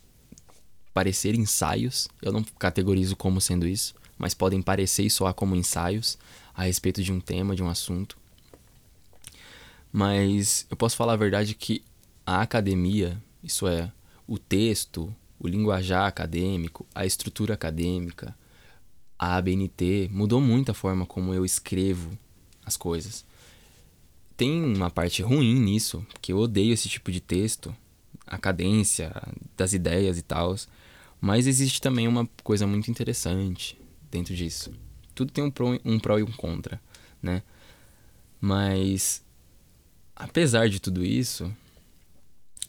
[0.92, 6.16] parecer ensaios, eu não categorizo como sendo isso mas podem parecer e soar como ensaios
[6.54, 8.16] a respeito de um tema, de um assunto.
[9.92, 11.84] Mas eu posso falar a verdade que
[12.24, 13.92] a academia, isso é,
[14.26, 18.34] o texto, o linguajar acadêmico, a estrutura acadêmica,
[19.18, 22.18] a ABNT mudou muito a forma como eu escrevo
[22.64, 23.26] as coisas.
[24.38, 27.76] Tem uma parte ruim nisso, que eu odeio esse tipo de texto,
[28.26, 29.12] a cadência
[29.54, 30.56] das ideias e tal,
[31.20, 33.83] mas existe também uma coisa muito interessante,
[34.14, 34.72] dentro disso.
[35.14, 36.80] Tudo tem um pró, um pró e um contra,
[37.20, 37.42] né?
[38.40, 39.22] Mas,
[40.14, 41.52] apesar de tudo isso,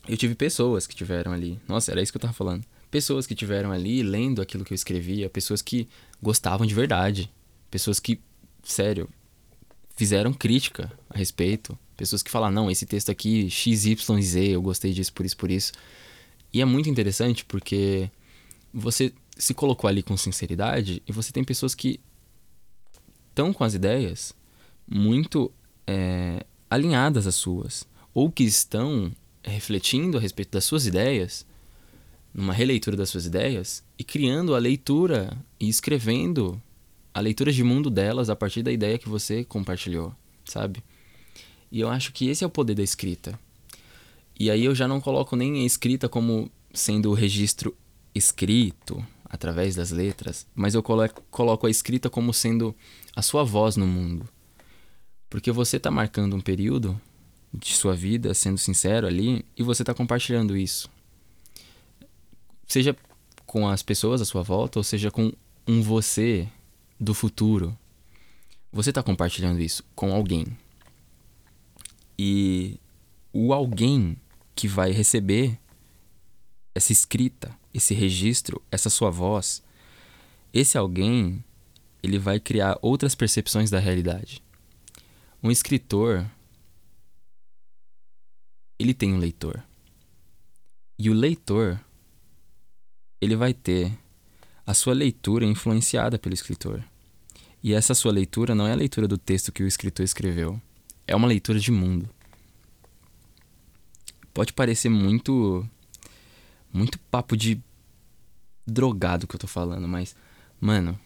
[0.07, 1.59] eu tive pessoas que tiveram ali.
[1.67, 2.65] Nossa, era isso que eu tava falando.
[2.89, 5.87] Pessoas que tiveram ali lendo aquilo que eu escrevia, pessoas que
[6.21, 7.31] gostavam de verdade,
[7.69, 8.19] pessoas que,
[8.63, 9.07] sério,
[9.95, 15.13] fizeram crítica a respeito, pessoas que falaram, não, esse texto aqui, XYZ, eu gostei disso
[15.13, 15.73] por isso, por isso.
[16.51, 18.09] E é muito interessante porque
[18.73, 21.99] você se colocou ali com sinceridade e você tem pessoas que
[23.29, 24.33] estão com as ideias
[24.87, 25.51] muito
[25.85, 29.11] é, alinhadas às suas ou que estão
[29.43, 31.45] refletindo a respeito das suas ideias
[32.33, 36.61] numa releitura das suas ideias e criando a leitura e escrevendo
[37.13, 40.13] a leitura de mundo delas a partir da ideia que você compartilhou,
[40.43, 40.83] sabe?
[41.71, 43.39] E eu acho que esse é o poder da escrita.
[44.37, 47.75] E aí eu já não coloco nem a escrita como sendo o registro
[48.13, 49.05] escrito,
[49.35, 52.75] através das letras, mas eu coloco a escrita como sendo
[53.15, 54.27] a sua voz no mundo.
[55.29, 56.99] Porque você está marcando um período
[57.53, 60.89] de sua vida, sendo sincero ali, e você está compartilhando isso.
[62.67, 62.95] Seja
[63.45, 65.31] com as pessoas à sua volta, ou seja com
[65.67, 66.47] um você
[66.99, 67.77] do futuro,
[68.71, 70.45] você está compartilhando isso com alguém.
[72.17, 72.79] E
[73.31, 74.17] o alguém
[74.55, 75.57] que vai receber
[76.73, 79.61] essa escrita, esse registro, essa sua voz,
[80.53, 81.43] esse alguém,
[82.01, 84.41] ele vai criar outras percepções da realidade.
[85.43, 86.25] Um escritor,
[88.79, 89.61] ele tem um leitor.
[90.97, 91.77] E o leitor,
[93.19, 93.91] ele vai ter
[94.65, 96.81] a sua leitura influenciada pelo escritor.
[97.61, 100.61] E essa sua leitura não é a leitura do texto que o escritor escreveu,
[101.05, 102.09] é uma leitura de mundo.
[104.33, 105.67] Pode parecer muito
[106.75, 107.61] muito papo de
[108.67, 110.15] drogado que eu tô falando, mas,
[110.59, 110.99] mano,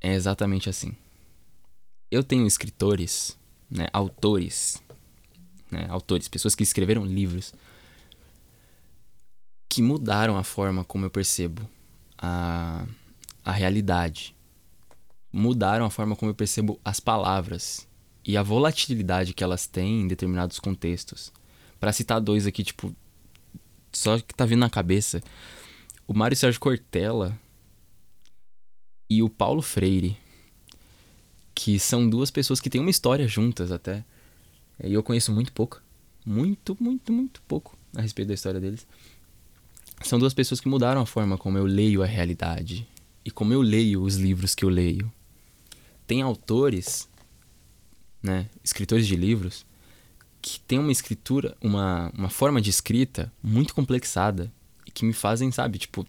[0.00, 0.94] é exatamente assim.
[2.10, 3.38] Eu tenho escritores,
[3.70, 4.82] né, autores,
[5.70, 7.54] né, autores, pessoas que escreveram livros
[9.68, 11.68] que mudaram a forma como eu percebo
[12.16, 12.86] a,
[13.44, 14.34] a realidade.
[15.32, 17.86] Mudaram a forma como eu percebo as palavras
[18.24, 21.32] e a volatilidade que elas têm em determinados contextos.
[21.78, 22.94] Para citar dois aqui, tipo,
[23.96, 25.22] só que tá vindo na cabeça.
[26.06, 27.38] O Mário Sérgio Cortella
[29.08, 30.16] e o Paulo Freire,
[31.54, 34.04] que são duas pessoas que têm uma história juntas até.
[34.82, 35.82] E eu conheço muito pouco.
[36.24, 38.86] Muito, muito, muito pouco a respeito da história deles.
[40.02, 42.86] São duas pessoas que mudaram a forma como eu leio a realidade
[43.24, 45.10] e como eu leio os livros que eu leio.
[46.06, 47.08] Tem autores,
[48.22, 49.64] né, escritores de livros,
[50.40, 54.52] que tem uma escritura, uma, uma forma de escrita muito complexada
[54.86, 56.06] e que me fazem, sabe, tipo,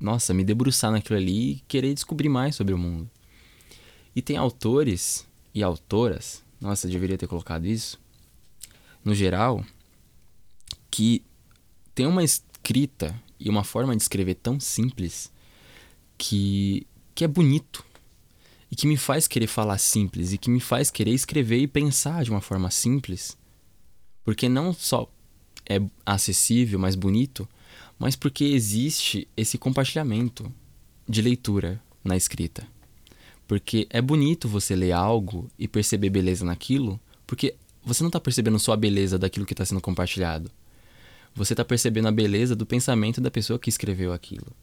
[0.00, 3.10] nossa, me debruçar naquilo ali e querer descobrir mais sobre o mundo.
[4.14, 7.98] E tem autores e autoras, nossa, eu deveria ter colocado isso,
[9.04, 9.64] no geral,
[10.90, 11.22] que
[11.94, 15.30] tem uma escrita e uma forma de escrever tão simples
[16.16, 17.84] que, que é bonito
[18.70, 22.22] e que me faz querer falar simples e que me faz querer escrever e pensar
[22.24, 23.36] de uma forma simples,
[24.24, 25.10] porque não só
[25.68, 27.48] é acessível, mais bonito,
[27.98, 30.52] mas porque existe esse compartilhamento
[31.08, 32.66] de leitura na escrita.
[33.46, 37.54] Porque é bonito você ler algo e perceber beleza naquilo, porque
[37.84, 40.50] você não está percebendo só a beleza daquilo que está sendo compartilhado.
[41.34, 44.54] Você está percebendo a beleza do pensamento da pessoa que escreveu aquilo.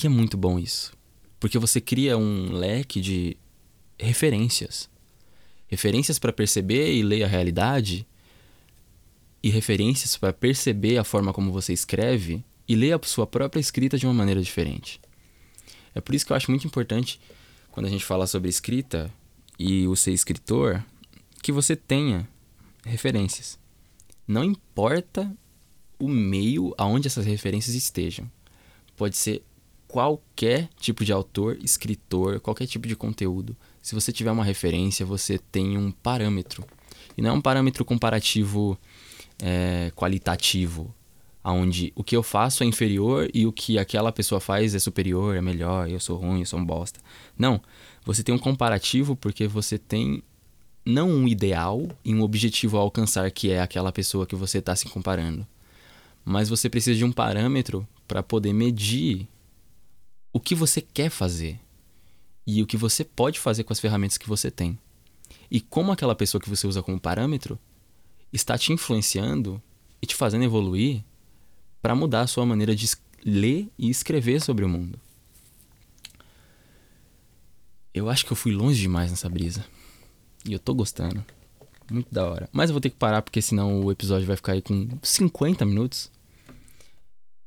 [0.00, 0.96] E é muito bom isso.
[1.40, 3.36] Porque você cria um leque de
[3.98, 4.88] referências.
[5.66, 8.06] Referências para perceber e ler a realidade,
[9.42, 13.96] e referências para perceber a forma como você escreve e ler a sua própria escrita
[13.96, 15.00] de uma maneira diferente.
[15.94, 17.18] É por isso que eu acho muito importante,
[17.70, 19.10] quando a gente fala sobre escrita
[19.58, 20.84] e o ser escritor,
[21.42, 22.28] que você tenha
[22.84, 23.58] referências.
[24.26, 25.34] Não importa
[25.98, 28.30] o meio aonde essas referências estejam.
[28.96, 29.42] Pode ser
[29.90, 33.56] qualquer tipo de autor, escritor, qualquer tipo de conteúdo.
[33.82, 36.64] Se você tiver uma referência, você tem um parâmetro.
[37.18, 38.78] E não é um parâmetro comparativo
[39.42, 40.94] é, qualitativo,
[41.42, 45.34] onde o que eu faço é inferior e o que aquela pessoa faz é superior,
[45.34, 47.00] é melhor, eu sou ruim, eu sou um bosta.
[47.36, 47.60] Não.
[48.04, 50.22] Você tem um comparativo porque você tem
[50.84, 54.74] não um ideal e um objetivo a alcançar que é aquela pessoa que você está
[54.76, 55.46] se comparando.
[56.24, 59.28] Mas você precisa de um parâmetro para poder medir
[60.32, 61.58] o que você quer fazer
[62.46, 64.78] e o que você pode fazer com as ferramentas que você tem.
[65.50, 67.58] E como aquela pessoa que você usa como parâmetro
[68.32, 69.62] está te influenciando
[70.00, 71.04] e te fazendo evoluir
[71.82, 72.88] para mudar a sua maneira de
[73.24, 74.98] ler e escrever sobre o mundo.
[77.92, 79.64] Eu acho que eu fui longe demais nessa brisa.
[80.44, 81.24] E eu tô gostando.
[81.90, 82.48] Muito da hora.
[82.52, 85.64] Mas eu vou ter que parar porque senão o episódio vai ficar aí com 50
[85.66, 86.10] minutos.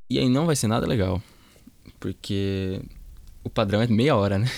[0.10, 1.22] E aí não vai ser nada legal.
[2.04, 2.82] Porque
[3.46, 4.52] o padrão é meia hora, né?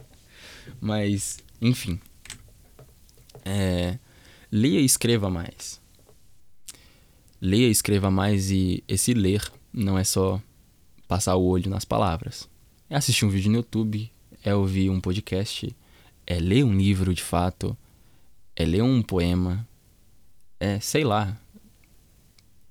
[0.80, 2.00] Mas, enfim.
[3.44, 3.98] É,
[4.50, 5.78] leia e escreva mais.
[7.38, 10.40] Leia e escreva mais e esse ler não é só
[11.06, 12.48] passar o olho nas palavras.
[12.88, 14.10] É assistir um vídeo no YouTube,
[14.42, 15.76] é ouvir um podcast,
[16.26, 17.76] é ler um livro de fato,
[18.56, 19.68] é ler um poema,
[20.58, 21.38] é, sei lá,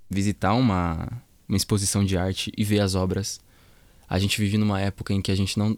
[0.09, 1.07] visitar uma,
[1.47, 3.39] uma exposição de arte e ver as obras.
[4.09, 5.77] A gente vive numa época em que a gente não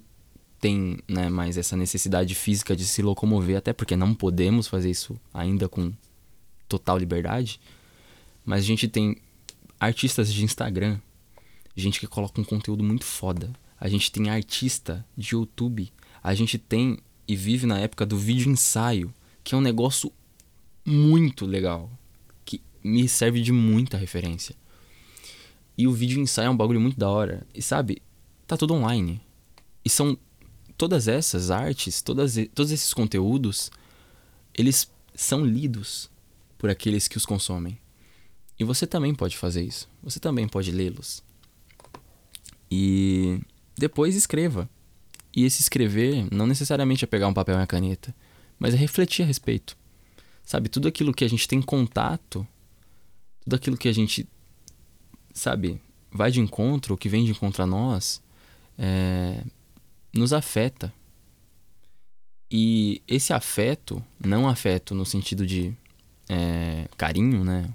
[0.59, 5.19] tem né, mais essa necessidade física de se locomover, até porque não podemos fazer isso
[5.33, 5.91] ainda com
[6.69, 7.59] total liberdade.
[8.45, 9.17] Mas a gente tem
[9.79, 10.99] artistas de Instagram,
[11.75, 13.51] gente que coloca um conteúdo muito foda.
[13.79, 15.91] A gente tem artista de YouTube.
[16.23, 19.13] A gente tem e vive na época do vídeo ensaio,
[19.43, 20.11] que é um negócio
[20.85, 21.89] muito legal,
[22.45, 24.55] que me serve de muita referência.
[25.77, 27.47] E o vídeo ensaio é um bagulho muito da hora.
[27.55, 28.01] E sabe,
[28.51, 29.21] tá tudo online.
[29.83, 30.17] E são
[30.77, 33.71] todas essas artes, todas, todos esses conteúdos,
[34.53, 36.09] eles são lidos
[36.57, 37.79] por aqueles que os consomem.
[38.59, 39.87] E você também pode fazer isso.
[40.03, 41.23] Você também pode lê-los.
[42.69, 43.39] E
[43.77, 44.69] depois escreva.
[45.33, 48.13] E esse escrever não necessariamente é pegar um papel e uma caneta,
[48.59, 49.77] mas é refletir a respeito.
[50.43, 52.45] Sabe, tudo aquilo que a gente tem contato,
[53.45, 54.27] tudo aquilo que a gente,
[55.33, 55.81] sabe,
[56.11, 58.21] vai de encontro, que vem de encontro a nós,
[58.81, 59.43] é,
[60.11, 60.91] nos afeta.
[62.49, 65.73] E esse afeto, não afeto no sentido de
[66.27, 67.69] é, carinho, né?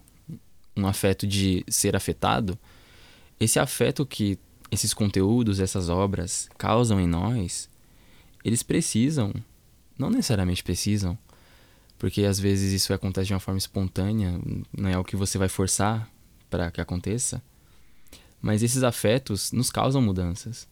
[0.76, 2.58] Um afeto de ser afetado,
[3.38, 4.38] esse afeto que
[4.70, 7.70] esses conteúdos, essas obras causam em nós,
[8.44, 9.32] eles precisam,
[9.96, 11.16] não necessariamente precisam,
[11.98, 14.38] porque às vezes isso acontece de uma forma espontânea,
[14.76, 16.10] não é o que você vai forçar
[16.50, 17.42] para que aconteça,
[18.42, 20.68] mas esses afetos nos causam mudanças.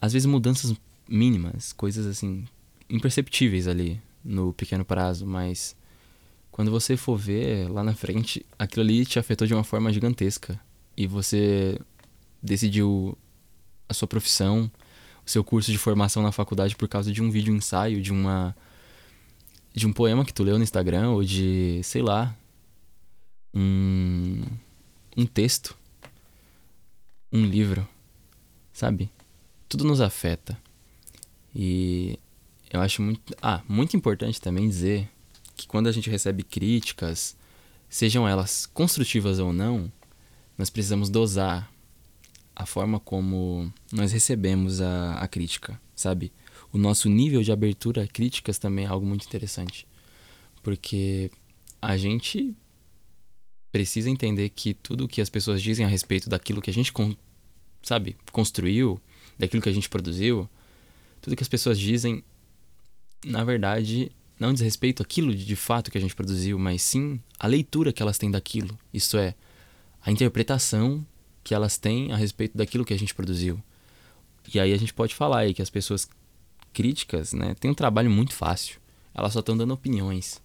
[0.00, 0.74] Às vezes mudanças
[1.08, 2.46] mínimas, coisas assim
[2.88, 5.76] imperceptíveis ali no pequeno prazo, mas
[6.50, 10.60] quando você for ver lá na frente, aquilo ali te afetou de uma forma gigantesca
[10.96, 11.78] e você
[12.42, 13.16] decidiu
[13.88, 14.70] a sua profissão,
[15.24, 18.56] o seu curso de formação na faculdade por causa de um vídeo ensaio, de uma
[19.74, 22.36] de um poema que tu leu no Instagram ou de, sei lá,
[23.54, 24.42] um
[25.16, 25.76] um texto,
[27.32, 27.86] um livro,
[28.72, 29.10] sabe?
[29.68, 30.58] Tudo nos afeta.
[31.54, 32.18] E
[32.72, 35.08] eu acho muito, ah, muito importante também dizer
[35.56, 37.36] que quando a gente recebe críticas,
[37.88, 39.90] sejam elas construtivas ou não,
[40.56, 41.70] nós precisamos dosar
[42.54, 46.32] a forma como nós recebemos a, a crítica, sabe?
[46.72, 49.86] O nosso nível de abertura a críticas também é algo muito interessante.
[50.62, 51.30] Porque
[51.80, 52.54] a gente
[53.70, 56.92] precisa entender que tudo o que as pessoas dizem a respeito daquilo que a gente,
[57.82, 59.00] sabe, construiu,
[59.38, 60.48] daquilo que a gente produziu,
[61.20, 62.22] tudo que as pessoas dizem,
[63.24, 67.46] na verdade, não diz respeito àquilo de fato que a gente produziu, mas sim a
[67.46, 68.78] leitura que elas têm daquilo.
[68.92, 69.34] Isso é,
[70.02, 71.04] a interpretação
[71.42, 73.62] que elas têm a respeito daquilo que a gente produziu.
[74.52, 76.08] E aí a gente pode falar aí que as pessoas
[76.72, 78.78] críticas, né, têm um trabalho muito fácil.
[79.14, 80.40] Elas só estão dando opiniões.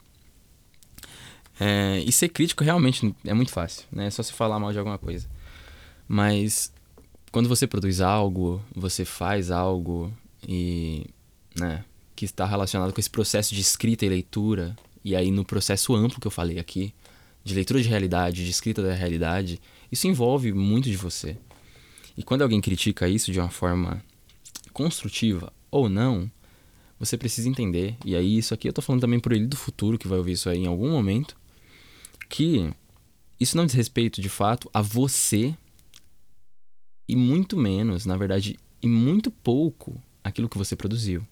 [1.59, 4.07] É, e ser crítico realmente é muito fácil, né?
[4.07, 5.29] É só se falar mal de alguma coisa.
[6.07, 6.73] Mas
[7.33, 10.13] quando você produz algo, você faz algo
[10.47, 11.07] e,
[11.59, 11.83] né,
[12.15, 16.21] que está relacionado com esse processo de escrita e leitura, e aí no processo amplo
[16.21, 16.93] que eu falei aqui,
[17.43, 19.59] de leitura de realidade, de escrita da realidade,
[19.91, 21.35] isso envolve muito de você.
[22.15, 23.99] E quando alguém critica isso de uma forma
[24.71, 26.29] construtiva ou não,
[26.99, 29.97] você precisa entender, e aí isso aqui eu tô falando também por ele do futuro,
[29.97, 31.35] que vai ouvir isso aí em algum momento,
[32.29, 32.71] que
[33.39, 35.57] isso não diz respeito de fato a você
[37.07, 41.25] e muito menos, na verdade, e muito pouco aquilo que você produziu.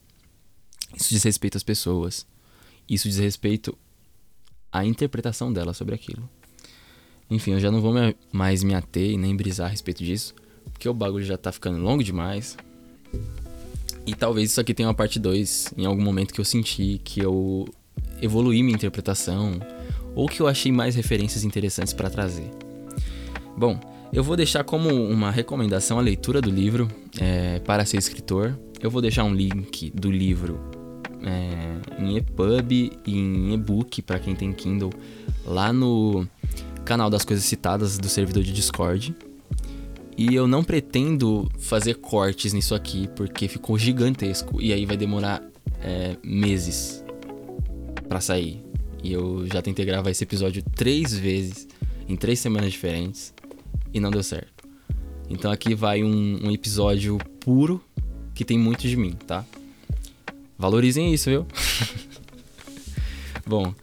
[0.96, 2.26] Isso diz respeito às pessoas.
[2.90, 3.78] Isso diz respeito
[4.72, 6.30] à interpretação dela sobre aquilo.
[7.30, 7.94] Enfim, eu já não vou
[8.32, 10.36] mais me ater e nem brisar a respeito disso,
[10.74, 12.58] porque o bagulho já tá ficando longo demais.
[14.06, 17.22] E talvez isso aqui tenha uma parte 2 em algum momento que eu senti que
[17.22, 17.66] eu
[18.22, 19.60] evoluí minha interpretação
[20.14, 22.50] ou que eu achei mais referências interessantes para trazer.
[23.58, 23.80] Bom,
[24.14, 26.90] eu vou deixar como uma recomendação a leitura do livro
[27.20, 28.58] é, para ser escritor.
[28.82, 30.60] Eu vou deixar um link do livro
[31.24, 34.92] é, em EPUB e em e-book para quem tem Kindle
[35.46, 36.28] lá no
[36.84, 39.16] canal das coisas citadas do servidor de Discord.
[40.18, 45.42] E eu não pretendo fazer cortes nisso aqui porque ficou gigantesco e aí vai demorar
[45.82, 47.04] é, meses
[48.10, 48.62] para sair.
[49.02, 51.66] E eu já tentei gravar esse episódio três vezes
[52.10, 53.34] em três semanas diferentes
[53.94, 54.68] e não deu certo.
[55.30, 57.84] Então aqui vai um, um episódio puro
[58.34, 59.46] que tem muito de mim, tá?
[60.58, 61.48] Valorizem isso, viu?
[63.46, 63.74] Bom,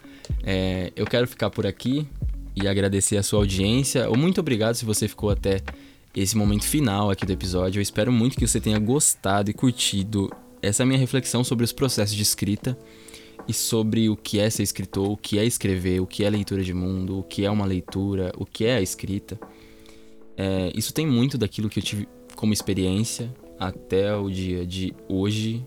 [0.42, 2.06] é, eu quero ficar por aqui
[2.54, 4.08] e agradecer a sua audiência.
[4.10, 5.60] Muito obrigado se você ficou até
[6.14, 7.78] esse momento final aqui do episódio.
[7.78, 10.30] Eu espero muito que você tenha gostado e curtido
[10.60, 12.76] essa minha reflexão sobre os processos de escrita
[13.46, 16.62] e sobre o que é ser escritor, o que é escrever, o que é leitura
[16.62, 19.38] de mundo, o que é uma leitura, o que é a escrita.
[20.38, 25.64] É, isso tem muito daquilo que eu tive como experiência até o dia de hoje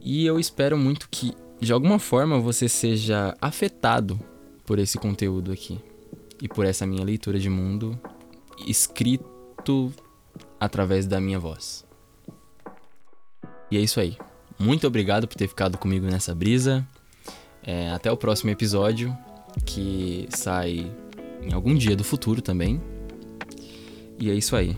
[0.00, 4.18] e eu espero muito que, de alguma forma, você seja afetado
[4.64, 5.78] por esse conteúdo aqui
[6.40, 7.98] e por essa minha leitura de mundo
[8.66, 9.92] escrito
[10.58, 11.84] através da minha voz.
[13.70, 14.16] E é isso aí.
[14.58, 16.86] Muito obrigado por ter ficado comigo nessa brisa.
[17.62, 19.16] É, até o próximo episódio,
[19.64, 20.90] que sai
[21.42, 22.80] em algum dia do futuro também.
[24.18, 24.76] E é isso aí.